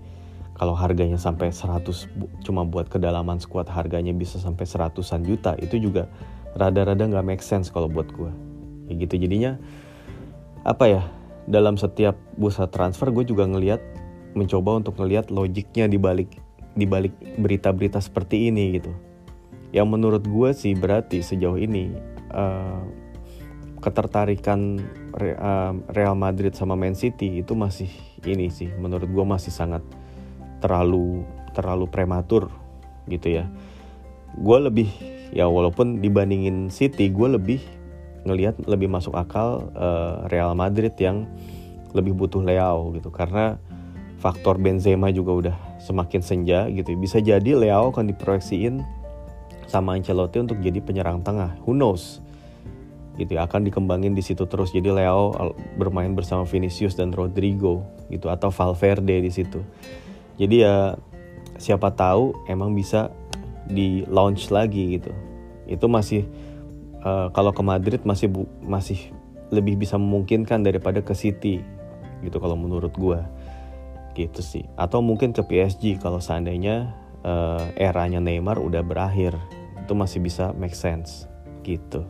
kalau 0.57 0.77
harganya 0.77 1.19
sampai 1.19 1.51
100 1.51 2.45
cuma 2.45 2.63
buat 2.63 2.87
kedalaman 2.87 3.41
squad 3.41 3.67
harganya 3.67 4.15
bisa 4.15 4.39
sampai 4.39 4.69
seratusan 4.69 5.25
juta 5.27 5.57
itu 5.59 5.81
juga 5.81 6.07
rada-rada 6.55 7.09
nggak 7.09 7.27
make 7.27 7.43
sense 7.43 7.73
kalau 7.73 7.89
buat 7.89 8.07
gue 8.13 8.52
ya 8.89 8.93
gitu. 8.97 9.15
Jadinya 9.19 9.59
apa 10.63 10.85
ya 10.87 11.03
dalam 11.51 11.75
setiap 11.75 12.15
bursa 12.39 12.71
transfer 12.71 13.11
gue 13.11 13.27
juga 13.27 13.47
ngelihat 13.47 13.83
mencoba 14.33 14.79
untuk 14.79 14.97
ngelihat 14.97 15.29
logiknya 15.29 15.91
di 15.91 15.99
balik 15.99 16.31
di 16.73 16.89
balik 16.89 17.13
berita-berita 17.37 18.01
seperti 18.01 18.49
ini 18.49 18.81
gitu. 18.81 18.93
Yang 19.73 19.89
menurut 19.89 20.25
gue 20.25 20.51
sih 20.57 20.73
berarti 20.77 21.21
sejauh 21.25 21.57
ini 21.57 21.93
uh, 22.33 22.85
ketertarikan 23.83 24.79
eh, 25.19 25.75
Real 25.91 26.15
Madrid 26.15 26.55
sama 26.55 26.79
Man 26.79 26.95
City 26.95 27.43
itu 27.43 27.59
masih 27.59 27.91
ini 28.23 28.47
sih 28.47 28.71
menurut 28.79 29.11
gue 29.11 29.25
masih 29.27 29.51
sangat 29.51 29.83
terlalu 30.63 31.27
terlalu 31.53 31.91
prematur 31.91 32.47
gitu 33.11 33.43
ya. 33.43 33.51
Gue 34.39 34.63
lebih 34.63 34.89
ya 35.35 35.51
walaupun 35.51 35.99
dibandingin 35.99 36.71
City 36.71 37.11
gue 37.11 37.29
lebih 37.35 37.61
ngelihat 38.23 38.59
lebih 38.65 38.87
masuk 38.87 39.15
akal 39.19 39.71
uh, 39.75 40.27
Real 40.31 40.55
Madrid 40.55 40.95
yang 40.99 41.27
lebih 41.93 42.17
butuh 42.17 42.41
Leao 42.41 42.95
gitu. 42.95 43.11
Karena 43.11 43.59
faktor 44.23 44.57
Benzema 44.63 45.11
juga 45.11 45.33
udah 45.33 45.57
semakin 45.83 46.23
senja 46.23 46.71
gitu. 46.71 46.95
Bisa 46.95 47.19
jadi 47.19 47.59
Leao 47.59 47.91
akan 47.91 48.11
diproyeksiin 48.15 49.03
sama 49.67 49.97
Ancelotti 49.97 50.39
untuk 50.39 50.61
jadi 50.61 50.79
penyerang 50.85 51.25
tengah. 51.25 51.57
Who 51.65 51.73
knows? 51.73 52.21
Gitu 53.17 53.37
akan 53.37 53.65
dikembangin 53.69 54.17
di 54.17 54.25
situ 54.25 54.49
terus. 54.49 54.73
Jadi 54.73 54.89
Leo 54.89 55.33
bermain 55.77 56.13
bersama 56.17 56.49
Vinicius 56.49 56.97
dan 56.97 57.13
Rodrigo 57.13 57.85
gitu 58.09 58.29
atau 58.29 58.49
Valverde 58.49 59.21
di 59.21 59.33
situ. 59.33 59.61
Jadi 60.41 60.65
ya 60.65 60.97
siapa 61.61 61.93
tahu 61.93 62.49
emang 62.49 62.73
bisa 62.73 63.13
di 63.69 64.05
launch 64.09 64.49
lagi 64.49 64.97
gitu. 65.01 65.13
Itu 65.69 65.89
masih 65.89 66.25
uh, 67.03 67.29
kalau 67.35 67.53
ke 67.53 67.63
Madrid 67.63 68.01
masih 68.07 68.31
bu, 68.31 68.49
masih 68.63 69.13
lebih 69.53 69.77
bisa 69.77 70.01
memungkinkan 70.01 70.65
daripada 70.65 71.05
ke 71.05 71.13
City 71.13 71.61
gitu 72.25 72.39
kalau 72.39 72.57
menurut 72.57 72.95
gue 72.95 73.21
gitu 74.17 74.41
sih. 74.41 74.65
Atau 74.79 75.05
mungkin 75.05 75.37
ke 75.37 75.43
PSG 75.45 76.01
kalau 76.01 76.23
seandainya 76.23 76.95
uh, 77.27 77.65
eranya 77.77 78.23
Neymar 78.23 78.57
udah 78.63 78.81
berakhir. 78.81 79.37
Itu 79.83 79.99
masih 79.99 80.23
bisa 80.23 80.55
make 80.57 80.79
sense 80.79 81.27
gitu. 81.67 82.07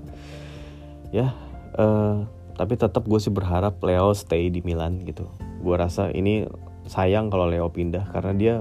Ya 1.11 1.35
uh, 1.77 2.25
tapi 2.55 2.77
tetap 2.77 3.09
gue 3.09 3.19
sih 3.19 3.33
berharap 3.33 3.81
Leo 3.81 4.13
stay 4.13 4.53
di 4.53 4.61
Milan 4.63 5.03
gitu. 5.09 5.27
Gue 5.65 5.75
rasa 5.79 6.13
ini 6.13 6.45
sayang 6.87 7.33
kalau 7.33 7.49
Leo 7.49 7.71
pindah 7.73 8.11
karena 8.13 8.33
dia 8.37 8.55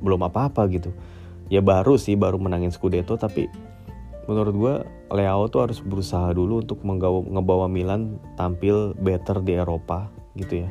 belum 0.00 0.24
apa-apa 0.30 0.68
gitu. 0.70 0.94
Ya 1.46 1.62
baru 1.62 1.94
sih 1.98 2.18
baru 2.18 2.38
menangin 2.38 2.74
Scudetto 2.74 3.14
tapi 3.18 3.46
menurut 4.26 4.54
gue 4.54 4.74
Leo 5.14 5.46
tuh 5.46 5.66
harus 5.66 5.78
berusaha 5.78 6.34
dulu 6.34 6.62
untuk 6.62 6.82
menggawa, 6.82 7.22
ngebawa 7.22 7.66
Milan 7.70 8.18
tampil 8.34 8.94
better 8.98 9.42
di 9.42 9.54
Eropa 9.54 10.10
gitu 10.34 10.66
ya. 10.66 10.70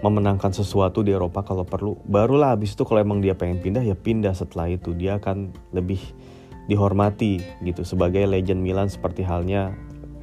Memenangkan 0.00 0.54
sesuatu 0.54 1.02
di 1.02 1.10
Eropa 1.10 1.42
kalau 1.42 1.66
perlu. 1.66 1.98
Barulah 2.06 2.54
habis 2.54 2.78
itu 2.78 2.86
kalau 2.86 3.02
emang 3.02 3.18
dia 3.24 3.34
pengen 3.34 3.58
pindah 3.58 3.82
ya 3.82 3.96
pindah. 3.98 4.36
Setelah 4.36 4.70
itu 4.70 4.94
dia 4.94 5.18
akan 5.18 5.50
lebih 5.74 5.98
dihormati 6.70 7.42
gitu. 7.64 7.82
Sebagai 7.82 8.22
legend 8.28 8.60
Milan 8.62 8.86
seperti 8.92 9.26
halnya 9.26 9.74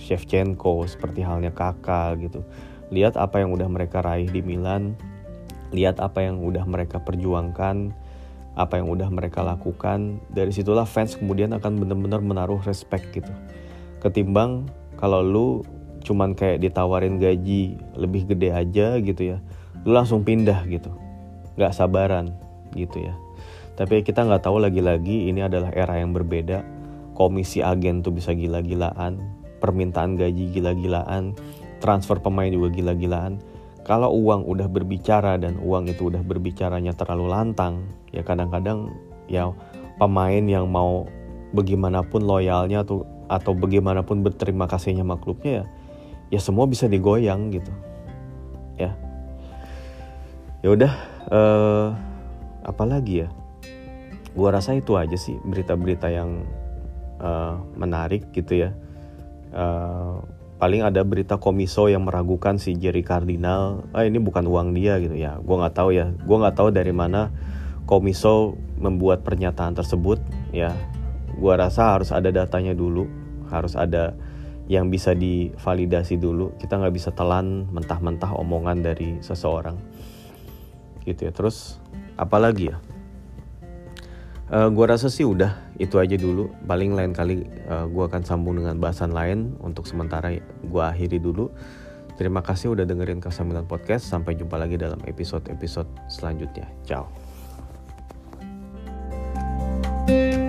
Shevchenko 0.03 0.83
seperti 0.87 1.23
halnya 1.23 1.51
Kakak 1.55 2.19
gitu. 2.21 2.43
Lihat 2.93 3.17
apa 3.17 3.41
yang 3.41 3.55
udah 3.55 3.67
mereka 3.71 4.03
raih 4.03 4.29
di 4.29 4.43
Milan. 4.43 4.93
Lihat 5.73 5.97
apa 5.97 6.21
yang 6.21 6.45
udah 6.45 6.67
mereka 6.69 7.01
perjuangkan 7.01 7.95
apa 8.53 8.79
yang 8.81 8.89
udah 8.89 9.09
mereka 9.09 9.41
lakukan. 9.41 10.21
Dari 10.29 10.53
situlah 10.53 10.85
fans 10.85 11.17
kemudian 11.17 11.53
akan 11.57 11.81
benar-benar 11.81 12.21
menaruh 12.21 12.61
respect 12.65 13.09
gitu. 13.13 13.31
Ketimbang 14.01 14.69
kalau 14.97 15.21
lu 15.23 15.47
cuman 16.03 16.35
kayak 16.35 16.59
ditawarin 16.59 17.15
gaji 17.15 17.79
lebih 17.95 18.27
gede 18.27 18.51
aja 18.51 18.99
gitu 18.99 19.23
ya 19.23 19.37
lu 19.87 19.95
langsung 19.95 20.23
pindah 20.23 20.67
gitu. 20.67 20.91
Nggak 21.55 21.75
sabaran 21.75 22.35
gitu 22.75 23.03
ya. 23.03 23.15
Tapi 23.75 24.03
kita 24.03 24.23
nggak 24.23 24.43
tahu 24.43 24.59
lagi-lagi 24.63 25.31
ini 25.31 25.43
adalah 25.43 25.71
era 25.75 25.99
yang 25.99 26.11
berbeda. 26.11 26.63
Komisi 27.13 27.61
agen 27.61 28.01
tuh 28.01 28.15
bisa 28.15 28.33
gila-gilaan 28.33 29.43
permintaan 29.63 30.19
gaji 30.19 30.51
gila-gilaan, 30.51 31.31
transfer 31.79 32.19
pemain 32.19 32.51
juga 32.51 32.75
gila-gilaan. 32.75 33.39
Kalau 33.87 34.11
uang 34.11 34.43
udah 34.43 34.67
berbicara 34.67 35.39
dan 35.39 35.55
uang 35.63 35.87
itu 35.87 36.11
udah 36.11 36.19
berbicaranya 36.19 36.91
terlalu 36.91 37.31
lantang, 37.31 37.87
ya 38.13 38.21
kadang-kadang 38.21 38.93
ya 39.27 39.49
pemain 39.97 40.45
yang 40.45 40.69
mau 40.69 41.09
bagaimanapun 41.51 42.23
loyalnya 42.23 42.85
atau 42.85 43.05
atau 43.27 43.51
bagaimanapun 43.57 44.21
berterima 44.21 44.69
kasihnya 44.69 45.01
sama 45.01 45.17
klubnya 45.17 45.63
ya, 45.63 45.65
ya 46.37 46.39
semua 46.39 46.69
bisa 46.69 46.85
digoyang 46.85 47.49
gitu. 47.49 47.71
Ya. 48.77 48.93
Ya 50.63 50.69
udah 50.71 50.93
uh, 51.33 51.87
apa 52.63 52.83
lagi 52.87 53.25
ya? 53.25 53.29
Gua 54.33 54.53
rasa 54.53 54.73
itu 54.77 54.97
aja 54.97 55.17
sih 55.17 55.37
berita-berita 55.45 56.09
yang 56.09 56.45
uh, 57.23 57.57
menarik 57.77 58.29
gitu 58.35 58.67
ya 58.67 58.69
uh, 59.55 60.19
paling 60.57 60.83
ada 60.83 61.01
berita 61.03 61.39
komiso 61.39 61.87
yang 61.91 62.07
meragukan 62.07 62.59
si 62.59 62.75
Jerry 62.75 63.01
Cardinal 63.03 63.87
ah 63.95 64.03
ini 64.03 64.19
bukan 64.19 64.47
uang 64.47 64.75
dia 64.75 64.99
gitu 64.99 65.15
ya 65.15 65.39
gue 65.39 65.55
nggak 65.55 65.75
tahu 65.75 65.89
ya 65.95 66.11
gue 66.13 66.37
nggak 66.37 66.55
tahu 66.55 66.69
dari 66.71 66.93
mana 66.95 67.31
komiso 67.85 68.55
membuat 68.79 69.21
pernyataan 69.27 69.75
tersebut 69.75 70.19
ya. 70.55 70.71
Gue 71.33 71.53
rasa 71.57 71.97
harus 71.97 72.13
ada 72.13 72.29
datanya 72.29 72.77
dulu 72.77 73.23
harus 73.53 73.77
ada 73.77 74.17
yang 74.71 74.87
bisa 74.87 75.11
divalidasi 75.11 76.17
dulu. 76.17 76.55
Kita 76.55 76.79
nggak 76.79 76.95
bisa 76.95 77.11
telan 77.11 77.67
mentah-mentah 77.69 78.33
omongan 78.33 78.81
dari 78.81 79.19
seseorang. 79.19 79.75
Gitu 81.03 81.29
ya. 81.29 81.31
Terus 81.35 81.77
apalagi 82.15 82.73
ya? 82.73 82.77
Uh, 84.53 84.69
gua 84.69 84.93
rasa 84.93 85.09
sih 85.09 85.25
udah 85.25 85.55
itu 85.81 85.99
aja 85.99 86.15
dulu. 86.15 86.51
Paling 86.63 86.93
lain 86.93 87.11
kali 87.11 87.43
uh, 87.67 87.89
gua 87.89 88.07
akan 88.07 88.23
sambung 88.23 88.59
dengan 88.59 88.79
bahasan 88.79 89.11
lain 89.11 89.57
untuk 89.59 89.83
sementara 89.89 90.31
gua 90.67 90.95
akhiri 90.95 91.19
dulu. 91.19 91.51
Terima 92.13 92.45
kasih 92.45 92.77
udah 92.77 92.85
dengerin 92.85 93.19
Kasamilan 93.19 93.65
Podcast. 93.65 94.05
Sampai 94.07 94.37
jumpa 94.37 94.55
lagi 94.55 94.77
dalam 94.77 95.01
episode-episode 95.09 95.89
selanjutnya. 96.07 96.69
Ciao 96.85 97.22
you 100.07 100.42